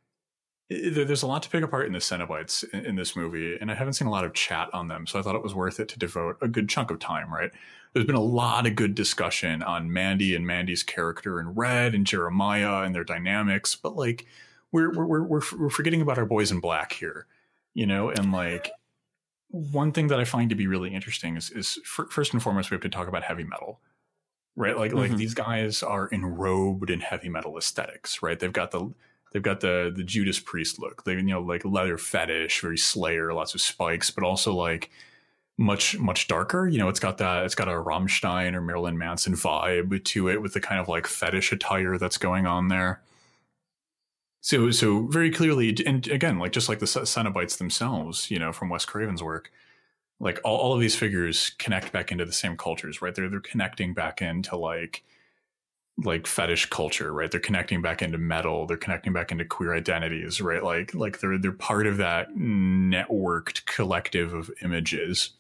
[0.70, 3.94] there's a lot to pick apart in the Cenobites in this movie, and I haven't
[3.94, 6.00] seen a lot of chat on them, so I thought it was worth it to
[6.00, 7.34] devote a good chunk of time.
[7.34, 7.52] Right,
[7.94, 12.06] there's been a lot of good discussion on Mandy and Mandy's character and Red and
[12.06, 14.28] Jeremiah and their dynamics, but like
[14.72, 17.26] we're we're we're we're forgetting about our boys in black here,
[17.74, 18.72] you know, and like
[19.50, 22.76] one thing that I find to be really interesting is is first and foremost we
[22.76, 23.80] have to talk about heavy metal
[24.56, 25.00] right like mm-hmm.
[25.00, 28.92] like these guys are enrobed in heavy metal aesthetics right they've got the
[29.32, 31.04] they've got the the Judas Priest look.
[31.04, 34.90] They you know like leather fetish, very Slayer, lots of spikes, but also like
[35.58, 36.68] much much darker.
[36.68, 40.42] You know, it's got that it's got a Rammstein or Marilyn Manson vibe to it
[40.42, 43.02] with the kind of like fetish attire that's going on there.
[44.42, 48.70] So so very clearly, and again, like just like the Cenobites themselves, you know, from
[48.70, 49.52] Wes Craven's work,
[50.20, 53.14] like all, all of these figures connect back into the same cultures, right?
[53.14, 55.04] They're they're connecting back into like
[56.04, 57.30] like fetish culture, right?
[57.30, 60.64] They're connecting back into metal, they're connecting back into queer identities, right?
[60.64, 65.32] Like like they're they're part of that networked collective of images.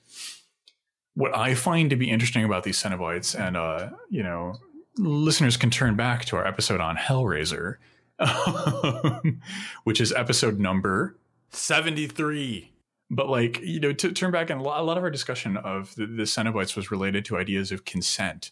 [1.15, 4.57] What I find to be interesting about these Cenobites, and uh, you know,
[4.97, 7.77] listeners can turn back to our episode on Hellraiser,
[9.83, 11.17] which is episode number
[11.51, 12.71] 73
[13.11, 16.05] but like you know to turn back and a lot of our discussion of the,
[16.05, 18.51] the cenobites was related to ideas of consent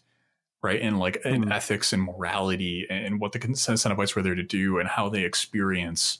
[0.62, 0.80] right?
[0.80, 1.34] And like mm.
[1.34, 5.24] in ethics and morality and what the Cenobites were there to do and how they
[5.24, 6.18] experience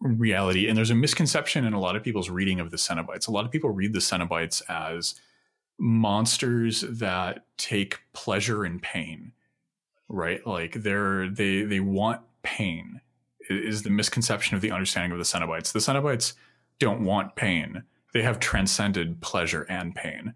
[0.00, 0.68] reality.
[0.68, 3.28] And there's a misconception in a lot of people's reading of the Cenobites.
[3.28, 5.14] A lot of people read the Cenobites as
[5.78, 9.32] monsters that take pleasure in pain,
[10.08, 10.46] right?
[10.46, 13.00] Like they're they they want pain.
[13.50, 15.72] Is the misconception of the understanding of the Cenobites.
[15.72, 16.32] The Cenobites
[16.78, 17.82] don't want pain.
[18.14, 20.34] They have transcended pleasure and pain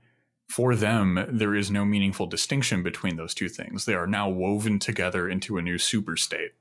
[0.49, 3.85] for them, there is no meaningful distinction between those two things.
[3.85, 6.53] They are now woven together into a new super state.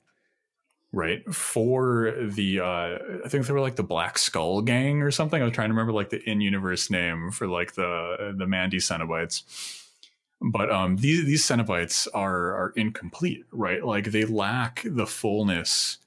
[0.94, 1.24] Right.
[1.34, 5.42] For the, uh, I think they were like the Black Skull Gang or something.
[5.42, 8.78] I was trying to remember like the in universe name for like the, the Mandy
[8.78, 9.44] Cenobites.
[10.40, 13.84] But um, these, these Cenobites are, are incomplete, right?
[13.84, 15.98] Like they lack the fullness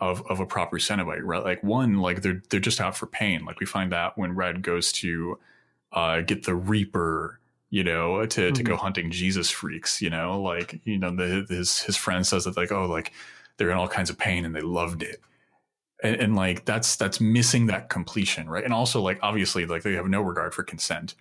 [0.00, 1.44] of, of a proper Cenobite, right?
[1.44, 3.44] Like one, like they're, they're just out for pain.
[3.44, 5.38] Like we find that when Red goes to,
[5.92, 8.52] uh, get the Reaper, you know, to, mm-hmm.
[8.52, 8.80] to go mm-hmm.
[8.80, 12.72] hunting Jesus freaks, you know, like, you know, the, his, his friend says that like,
[12.72, 13.12] oh, like
[13.56, 15.20] they're in all kinds of pain and they loved it.
[16.02, 18.48] And, and like, that's, that's missing that completion.
[18.48, 18.64] Right.
[18.64, 21.14] And also like, obviously like they have no regard for consent.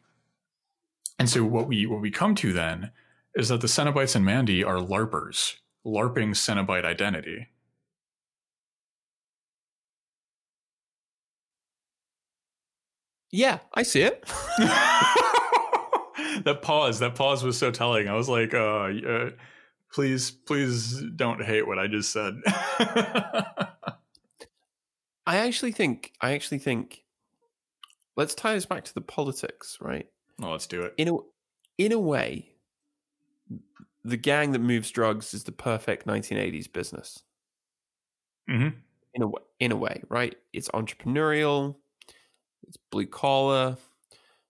[1.17, 2.91] And so what we, what we come to then
[3.35, 5.55] is that the Cenobites and Mandy are LARPers,
[5.85, 7.47] LARPing Cenobite identity.
[13.31, 14.25] Yeah, I see it.
[16.43, 18.07] that pause, that pause was so telling.
[18.07, 19.29] I was like, uh, uh
[19.91, 22.35] please, please don't hate what I just said.
[25.25, 27.03] I actually think, I actually think,
[28.15, 30.07] let's tie this back to the politics, right?
[30.41, 30.93] Oh, let's do it.
[30.97, 31.17] In a,
[31.77, 32.53] in a way,
[34.03, 37.21] the gang that moves drugs is the perfect 1980s business.
[38.49, 38.77] Mm-hmm.
[39.15, 39.27] In a
[39.59, 40.35] in a way, right?
[40.53, 41.75] It's entrepreneurial
[42.69, 43.77] it's blue collar,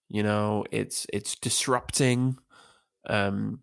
[0.09, 2.37] you know, it's it's disrupting.
[3.07, 3.61] Um,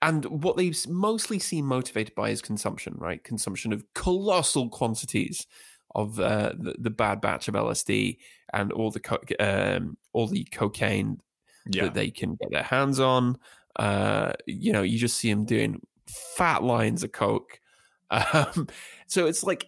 [0.00, 3.22] and what they mostly seem motivated by is consumption, right?
[3.24, 5.46] Consumption of colossal quantities
[5.94, 8.18] of uh, the, the, bad batch of LSD
[8.52, 11.18] and all the co- um, all the cocaine
[11.66, 11.84] yeah.
[11.84, 13.38] that they can get their hands on.
[13.76, 17.60] Uh, you know, you just see them doing fat lines of coke.
[18.08, 18.68] Um,
[19.08, 19.66] so it's like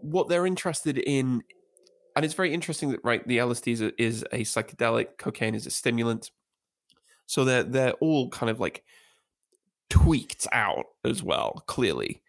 [0.00, 1.44] what they're interested in
[2.16, 5.66] and it's very interesting that right the LSD is a, is a psychedelic, cocaine is
[5.66, 6.30] a stimulant,
[7.26, 8.84] so they're they're all kind of like
[9.90, 12.22] tweaked out as well, clearly.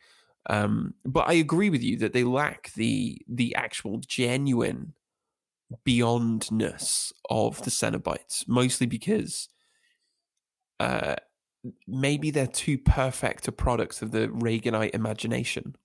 [0.47, 4.93] Um, but I agree with you that they lack the the actual genuine
[5.85, 9.49] beyondness of the Cenobites, mostly because
[10.79, 11.15] uh,
[11.87, 15.75] maybe they're too perfect a product of the Reaganite imagination.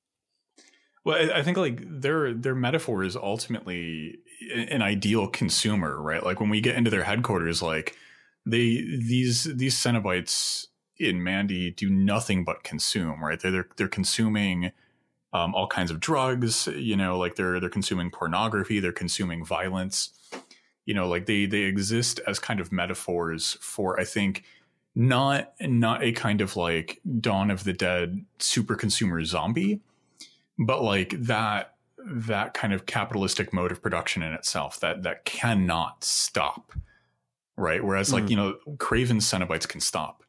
[1.05, 4.19] Well, I think like their their metaphor is ultimately
[4.53, 6.23] an ideal consumer, right?
[6.23, 7.97] Like when we get into their headquarters, like
[8.47, 10.67] they these these Cenobites
[10.99, 13.41] in Mandy do nothing but consume, right?
[13.41, 14.73] They're they're, they're consuming
[15.33, 20.11] um, all kinds of drugs, you know, like they're they're consuming pornography, they're consuming violence,
[20.87, 24.45] You know, like they they exist as kind of metaphors for I think
[24.95, 29.81] not not a kind of like Dawn of the Dead super consumer zombie,
[30.61, 31.75] but like that
[32.07, 36.73] that kind of capitalistic mode of production in itself that that cannot stop
[37.57, 37.85] right?
[37.85, 38.31] Whereas like Mm.
[38.31, 40.23] you know craven cenobites can stop.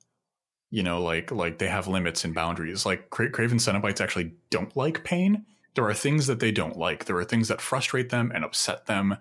[0.70, 2.86] You know like like they have limits and boundaries.
[2.86, 5.46] Like Cra- craven cenobites actually don't like pain.
[5.76, 7.06] There are things that they don't like.
[7.06, 9.16] There are things that frustrate them and upset them.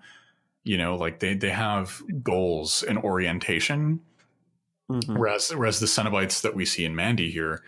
[0.65, 4.01] You know like they they have goals and orientation.
[4.91, 5.17] Mhm.
[5.17, 7.63] Whereas, whereas the Cenobites that we see in Mandy here,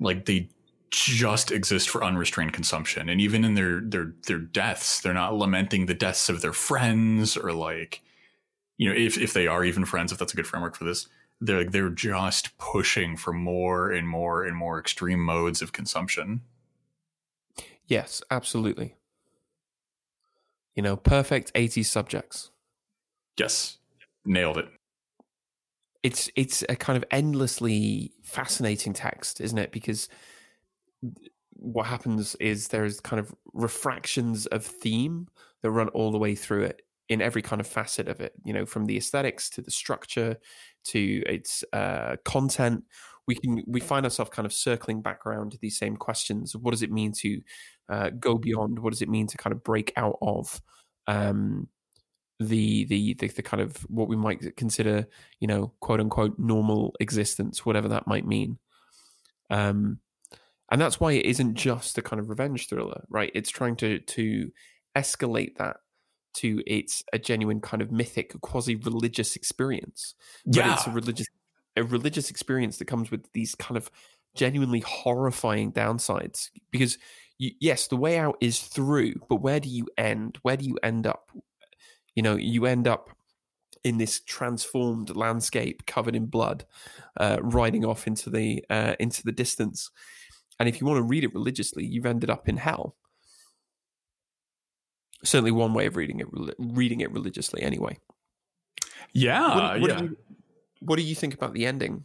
[0.00, 0.48] like they
[0.94, 5.86] just exist for unrestrained consumption, and even in their their their deaths, they're not lamenting
[5.86, 8.02] the deaths of their friends or like,
[8.76, 11.08] you know, if if they are even friends, if that's a good framework for this,
[11.40, 16.42] they're they're just pushing for more and more and more extreme modes of consumption.
[17.86, 18.96] Yes, absolutely.
[20.74, 22.50] You know, perfect 80 subjects.
[23.38, 23.78] Yes,
[24.24, 24.68] nailed it.
[26.02, 29.72] It's it's a kind of endlessly fascinating text, isn't it?
[29.72, 30.08] Because
[31.52, 35.28] what happens is there's kind of refractions of theme
[35.62, 38.52] that run all the way through it in every kind of facet of it, you
[38.52, 40.36] know, from the aesthetics to the structure
[40.84, 42.84] to its uh, content.
[43.26, 46.54] We can we find ourselves kind of circling back around to these same questions.
[46.54, 47.40] What does it mean to
[47.88, 48.78] uh, go beyond?
[48.78, 50.60] What does it mean to kind of break out of
[51.06, 51.68] um,
[52.40, 55.06] the, the the the kind of what we might consider,
[55.40, 58.58] you know, quote unquote normal existence, whatever that might mean.
[59.50, 60.00] Um,
[60.70, 63.30] and that's why it isn't just a kind of revenge thriller, right?
[63.34, 64.50] It's trying to to
[64.96, 65.76] escalate that
[66.34, 70.14] to its a genuine kind of mythic, quasi religious experience.
[70.54, 71.28] But Yeah, it's a religious
[71.76, 73.90] a religious experience that comes with these kind of
[74.34, 76.98] genuinely horrifying downsides because
[77.38, 80.76] you, yes the way out is through but where do you end where do you
[80.82, 81.30] end up
[82.14, 83.10] you know you end up
[83.84, 86.64] in this transformed landscape covered in blood
[87.18, 89.90] uh, riding off into the uh, into the distance
[90.58, 92.96] and if you want to read it religiously you've ended up in hell
[95.22, 96.26] certainly one way of reading it
[96.58, 97.98] reading it religiously anyway
[99.14, 99.98] yeah, what, what yeah.
[99.98, 100.16] do you,
[100.80, 102.04] what do you think about the ending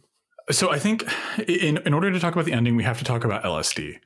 [0.50, 1.04] So I think
[1.46, 3.98] in in order to talk about the ending, we have to talk about LSD.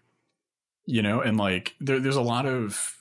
[0.86, 2.96] You know, and like there, there's a lot of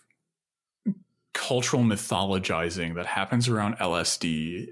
[1.34, 4.68] cultural mythologizing that happens around LSD.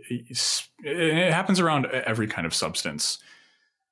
[0.83, 3.19] It happens around every kind of substance,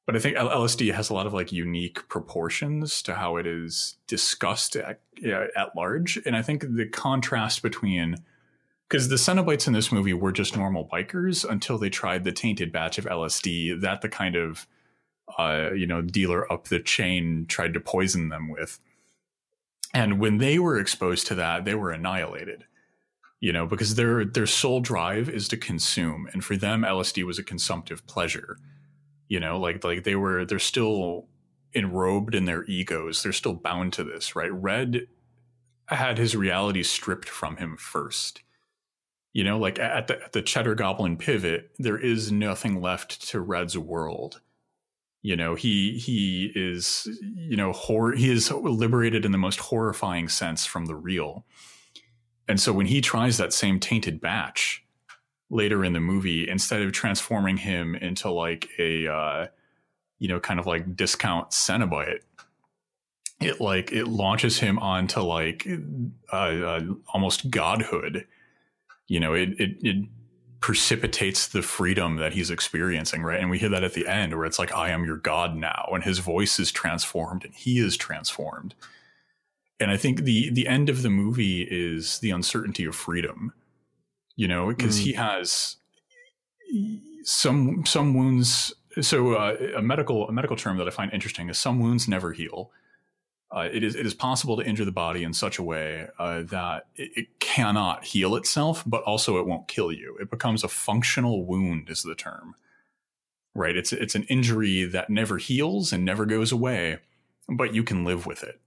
[0.09, 3.97] but I think LSD has a lot of like unique proportions to how it is
[4.07, 6.17] discussed at, at large.
[6.25, 8.15] And I think the contrast between
[8.89, 12.71] because the Cenobites in this movie were just normal bikers until they tried the tainted
[12.71, 14.65] batch of LSD that the kind of
[15.37, 18.79] uh, you know dealer up the chain tried to poison them with.
[19.93, 22.65] And when they were exposed to that, they were annihilated.
[23.41, 27.37] You know, because their their sole drive is to consume, and for them, LSD was
[27.37, 28.57] a consumptive pleasure.
[29.29, 31.27] You know, like like they were they're still
[31.73, 33.23] enrobed in their egos.
[33.23, 34.51] They're still bound to this, right?
[34.51, 35.07] Red
[35.87, 38.43] had his reality stripped from him first
[39.33, 43.39] you know like at the, at the cheddar goblin pivot there is nothing left to
[43.39, 44.41] red's world
[45.21, 50.27] you know he he is you know hor- he is liberated in the most horrifying
[50.27, 51.45] sense from the real
[52.47, 54.83] and so when he tries that same tainted batch
[55.49, 59.47] later in the movie instead of transforming him into like a uh
[60.19, 62.19] you know kind of like discount cenobite
[63.39, 65.67] it like it launches him onto like
[66.31, 66.81] uh, uh
[67.13, 68.25] almost godhood.
[69.07, 70.05] You know it, it it
[70.59, 73.39] precipitates the freedom that he's experiencing right?
[73.39, 75.87] And we hear that at the end where it's like i am your god now
[75.93, 78.75] and his voice is transformed and he is transformed.
[79.79, 83.53] And i think the the end of the movie is the uncertainty of freedom
[84.39, 85.75] you know because he has
[87.23, 91.59] some some wounds so uh, a medical a medical term that i find interesting is
[91.59, 92.71] some wounds never heal
[93.51, 96.43] uh, it is it is possible to injure the body in such a way uh,
[96.43, 100.15] that it, it cannot heal itself, but also it won't kill you.
[100.21, 102.53] It becomes a functional wound, is the term.
[103.55, 103.75] Right?
[103.75, 106.99] It's it's an injury that never heals and never goes away,
[107.47, 108.61] but you can live with it.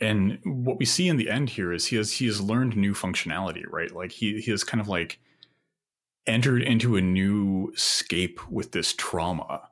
[0.00, 2.94] And what we see in the end here is he has he has learned new
[2.94, 3.90] functionality, right?
[3.94, 5.18] Like he he has kind of like
[6.26, 9.68] entered into a new scape with this trauma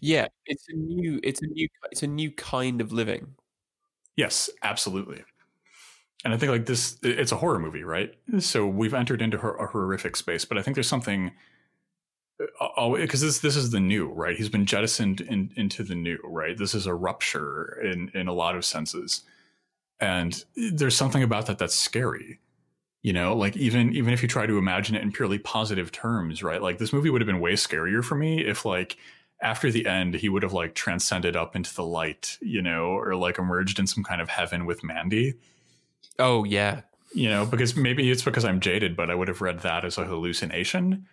[0.00, 3.34] Yeah, it's a new, it's a new, it's a new kind of living.
[4.16, 5.24] Yes, absolutely.
[6.24, 8.14] And I think like this, it's a horror movie, right?
[8.40, 11.32] So we've entered into her, a horrific space, but I think there's something
[12.40, 14.36] Uh, oh, because this this is the new, right?
[14.36, 16.56] He's been jettisoned in, into the new, right?
[16.56, 19.22] This is a rupture in in a lot of senses,
[20.00, 22.40] and eh, there's something about that that's scary.
[23.02, 26.42] You know, like even even if you try to imagine it in purely positive terms,
[26.42, 26.60] right?
[26.60, 28.96] Like this movie would have been way scarier for me if like
[29.42, 33.14] after the end he would have like transcended up into the light, you know, or
[33.14, 35.34] like emerged in some kind of heaven with Mandy.
[36.18, 36.82] Oh yeah,
[37.14, 39.96] You know, because maybe it's because I'm jaded, but I would have read that as
[39.96, 41.06] a hallucination.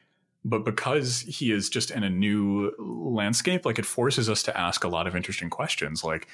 [0.45, 4.83] But because he is just in a new landscape, like it forces us to ask
[4.83, 6.03] a lot of interesting questions.
[6.03, 6.27] Like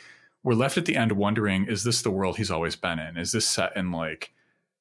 [0.44, 3.18] we're left at the end wondering, is this the world he's always been in?
[3.18, 4.34] Is this set in like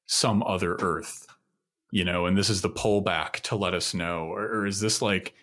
[0.07, 1.27] some other Earth?
[1.91, 5.01] You know, and this is the pullback to let us know, or, or is this
[5.01, 5.33] like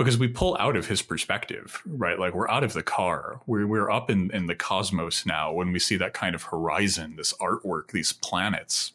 [0.00, 2.18] because we pull out of his perspective, right?
[2.18, 3.42] Like we're out of the car.
[3.46, 7.16] We're we're up in, in the cosmos now when we see that kind of horizon,
[7.16, 8.92] this artwork, these planets.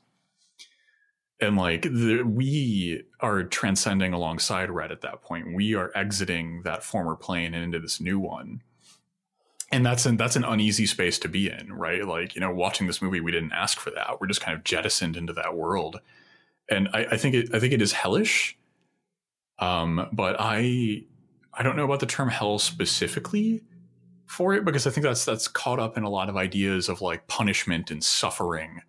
[1.41, 5.53] And like the, we are transcending alongside Red at that point.
[5.53, 8.61] We are exiting that former plane and into this new one.
[9.71, 12.05] And that's an that's an uneasy space to be in, right?
[12.05, 14.21] Like, you know, watching this movie, we didn't ask for that.
[14.21, 15.99] We're just kind of jettisoned into that world.
[16.69, 18.57] And I, I think it I think it is hellish
[19.59, 21.03] um, but I
[21.53, 23.63] I don't know about the term hell specifically
[24.25, 27.01] for it because I think that's that's caught up in a lot of ideas of
[27.01, 28.81] like punishment and suffering.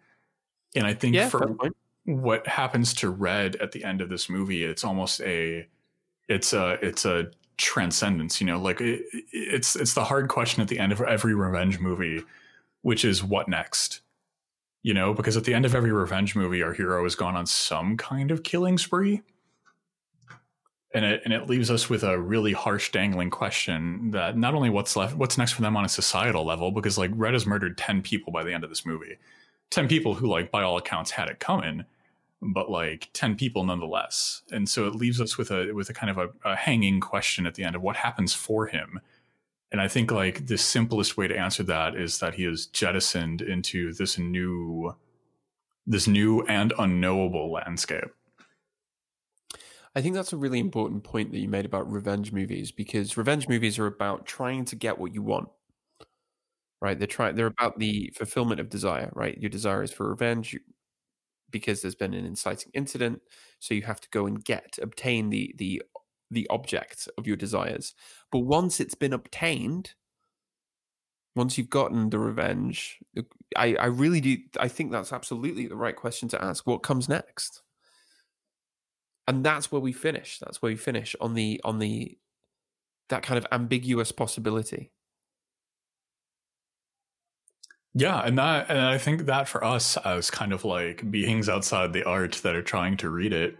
[0.74, 1.28] And I think yeah.
[1.28, 1.56] for.
[2.06, 5.66] What happens to Red at the end of this movie, it's almost a
[6.28, 10.68] it's a it's a transcendence, you know, like it, it's it's the hard question at
[10.68, 12.22] the end of every revenge movie,
[12.82, 14.00] which is what next?
[14.82, 17.46] You know, because at the end of every revenge movie, our hero has gone on
[17.46, 19.22] some kind of killing spree.
[20.94, 24.70] And it and it leaves us with a really harsh dangling question that not only
[24.70, 27.76] what's left what's next for them on a societal level because like red has murdered
[27.76, 29.18] 10 people by the end of this movie.
[29.70, 31.84] 10 people who like by all accounts had it coming
[32.42, 36.10] but like 10 people nonetheless and so it leaves us with a with a kind
[36.10, 39.00] of a, a hanging question at the end of what happens for him
[39.72, 43.40] and i think like the simplest way to answer that is that he is jettisoned
[43.40, 44.94] into this new
[45.86, 48.10] this new and unknowable landscape
[49.96, 53.48] I think that's a really important point that you made about revenge movies because revenge
[53.48, 55.48] movies are about trying to get what you want.
[56.82, 56.98] Right?
[56.98, 59.38] They're trying they're about the fulfillment of desire, right?
[59.40, 60.54] Your desire is for revenge
[61.50, 63.20] because there's been an inciting incident,
[63.58, 65.82] so you have to go and get obtain the the
[66.30, 67.94] the object of your desires.
[68.32, 69.94] But once it's been obtained,
[71.36, 73.22] once you've gotten the revenge, uh,
[73.56, 76.66] I, I really do I think that's absolutely the right question to ask.
[76.66, 77.62] What comes next?
[79.26, 82.16] and that's where we finish that's where we finish on the on the
[83.08, 84.92] that kind of ambiguous possibility
[87.96, 91.92] yeah and that and i think that for us as kind of like beings outside
[91.92, 93.56] the art that are trying to read it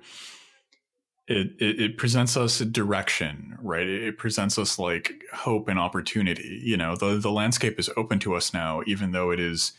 [1.27, 5.79] it it, it presents us a direction right it, it presents us like hope and
[5.79, 9.73] opportunity you know the the landscape is open to us now even though it is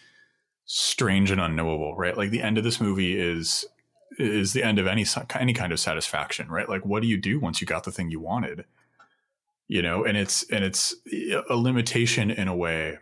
[0.65, 3.65] strange and unknowable right like the end of this movie is
[4.17, 5.05] is the end of any
[5.39, 6.67] any kind of satisfaction, right?
[6.67, 8.65] Like, what do you do once you got the thing you wanted?
[9.67, 10.95] You know, and it's and it's
[11.49, 12.99] a limitation in a way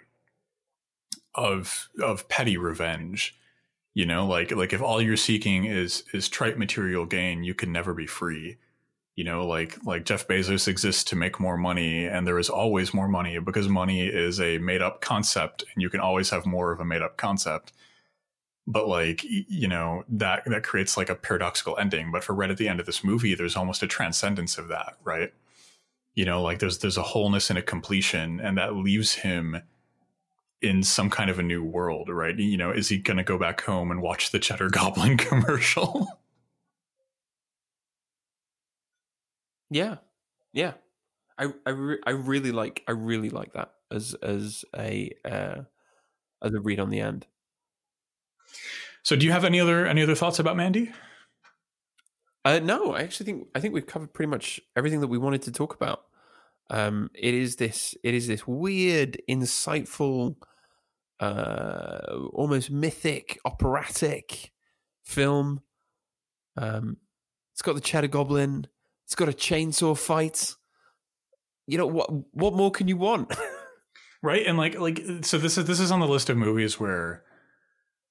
[1.36, 3.38] of of petty revenge.
[3.94, 7.72] You know, like like if all you're seeking is is trite material gain, you can
[7.72, 8.58] never be free.
[9.16, 12.94] You know, like like Jeff Bezos exists to make more money, and there is always
[12.94, 16.72] more money because money is a made up concept, and you can always have more
[16.72, 17.72] of a made up concept
[18.68, 22.58] but like you know that that creates like a paradoxical ending but for red at
[22.58, 25.34] the end of this movie there's almost a transcendence of that right
[26.16, 29.62] you know like there's there's a wholeness and a completion and that leaves him
[30.66, 32.38] in some kind of a new world right?
[32.38, 36.08] You know is he going to go back home and watch the cheddar goblin commercial?
[39.70, 39.98] Yeah.
[40.54, 40.74] Yeah.
[41.38, 45.64] I I, re- I really like i really like that as as a uh
[46.42, 47.26] as a read on the end.
[49.04, 50.92] So, do you have any other any other thoughts about Mandy?
[52.44, 55.42] Uh, no, I actually think I think we've covered pretty much everything that we wanted
[55.44, 56.06] to talk about.
[56.70, 60.36] Um, it is this it is this weird, insightful,
[61.20, 64.52] uh, almost mythic, operatic
[65.04, 65.62] film.
[66.58, 66.98] Um,
[67.54, 68.68] it's got the Cheddar Goblin.
[69.06, 70.56] It's got a chainsaw fight.
[71.68, 72.10] You know what?
[72.34, 73.34] What more can you want?
[74.22, 77.24] right, and like like so this is this is on the list of movies where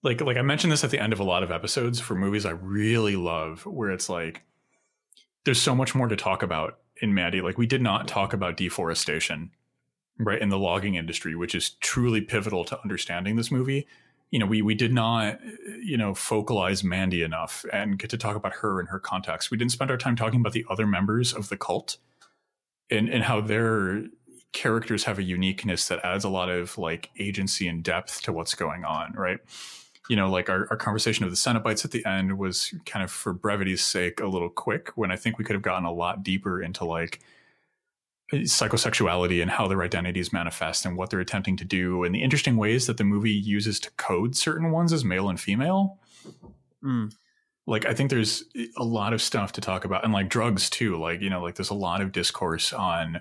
[0.03, 2.47] like like I mentioned this at the end of a lot of episodes for movies
[2.47, 4.43] I really love, where it's like
[5.45, 7.41] there's so much more to talk about in Mandy.
[7.41, 9.51] Like we did not talk about deforestation,
[10.19, 13.87] right, in the logging industry, which is truly pivotal to understanding this movie.
[14.31, 15.39] You know, we we did not,
[15.83, 19.51] you know, focalize Mandy enough and get to talk about her and her context.
[19.51, 21.99] We didn't spend our time talking about the other members of the cult
[22.91, 24.05] and and how their
[24.53, 28.55] characters have a uniqueness that adds a lot of like agency and depth to what's
[28.55, 29.41] going on, right?
[30.09, 33.11] you know, like our, our conversation of the Cenobites at the end was kind of
[33.11, 36.23] for brevity's sake a little quick when I think we could have gotten a lot
[36.23, 37.21] deeper into like
[38.33, 42.57] psychosexuality and how their identities manifest and what they're attempting to do and the interesting
[42.57, 45.99] ways that the movie uses to code certain ones as male and female.
[46.83, 47.15] Mm.
[47.67, 48.45] Like I think there's
[48.77, 50.99] a lot of stuff to talk about and like drugs too.
[50.99, 53.21] Like, you know, like there's a lot of discourse on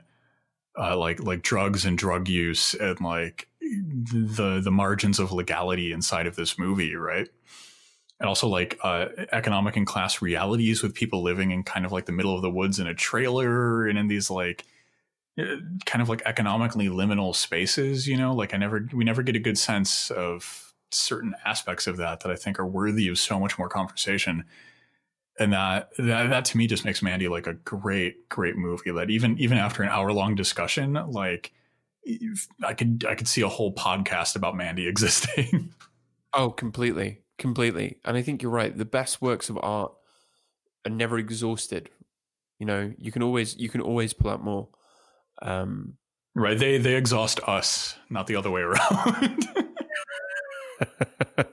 [0.77, 6.27] uh, like like drugs and drug use and like the the margins of legality inside
[6.27, 7.27] of this movie, right?
[8.19, 12.05] And also like uh, economic and class realities with people living in kind of like
[12.05, 14.65] the middle of the woods in a trailer and in these like
[15.39, 15.55] Uh,
[15.85, 18.07] kind of like economically liminal spaces.
[18.07, 21.97] You know, like I never we never get a good sense of certain aspects of
[21.97, 24.45] that that I think are worthy of so much more conversation.
[25.39, 29.09] And that, that that to me just makes Mandy like a great, great movie that
[29.09, 31.51] even even after an hour long discussion, like
[32.63, 35.73] I could I could see a whole podcast about Mandy existing.
[36.33, 37.97] oh, completely, completely.
[38.05, 38.77] And I think you're right.
[38.77, 39.93] The best works of art
[40.85, 41.89] are never exhausted.
[42.59, 44.67] You know, you can always you can always pull out more.
[45.43, 45.97] Um,
[46.33, 46.57] right?
[46.57, 49.47] They they exhaust us, not the other way around.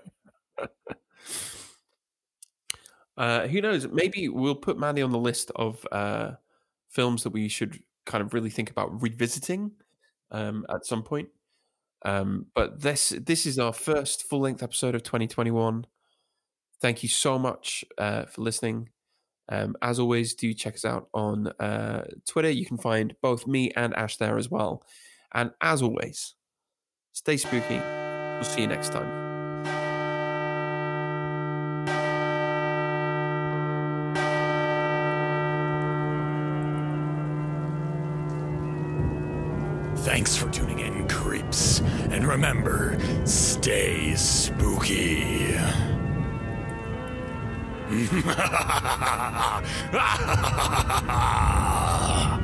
[3.16, 3.88] uh, who knows?
[3.88, 6.32] Maybe we'll put Mandy on the list of uh,
[6.88, 9.72] films that we should kind of really think about revisiting
[10.30, 11.28] um, at some point.
[12.05, 15.86] Um, but this this is our first full length episode of 2021.
[16.80, 18.88] Thank you so much uh, for listening.
[19.51, 22.51] Um, as always, do check us out on uh, Twitter.
[22.51, 24.85] You can find both me and Ash there as well.
[25.35, 26.35] And as always,
[27.13, 27.79] stay spooky.
[27.79, 29.21] We'll see you next time.
[39.97, 41.81] Thanks for tuning in, creeps.
[42.11, 45.55] And remember, stay spooky.
[47.91, 49.66] ハハハ
[50.70, 52.39] ハハ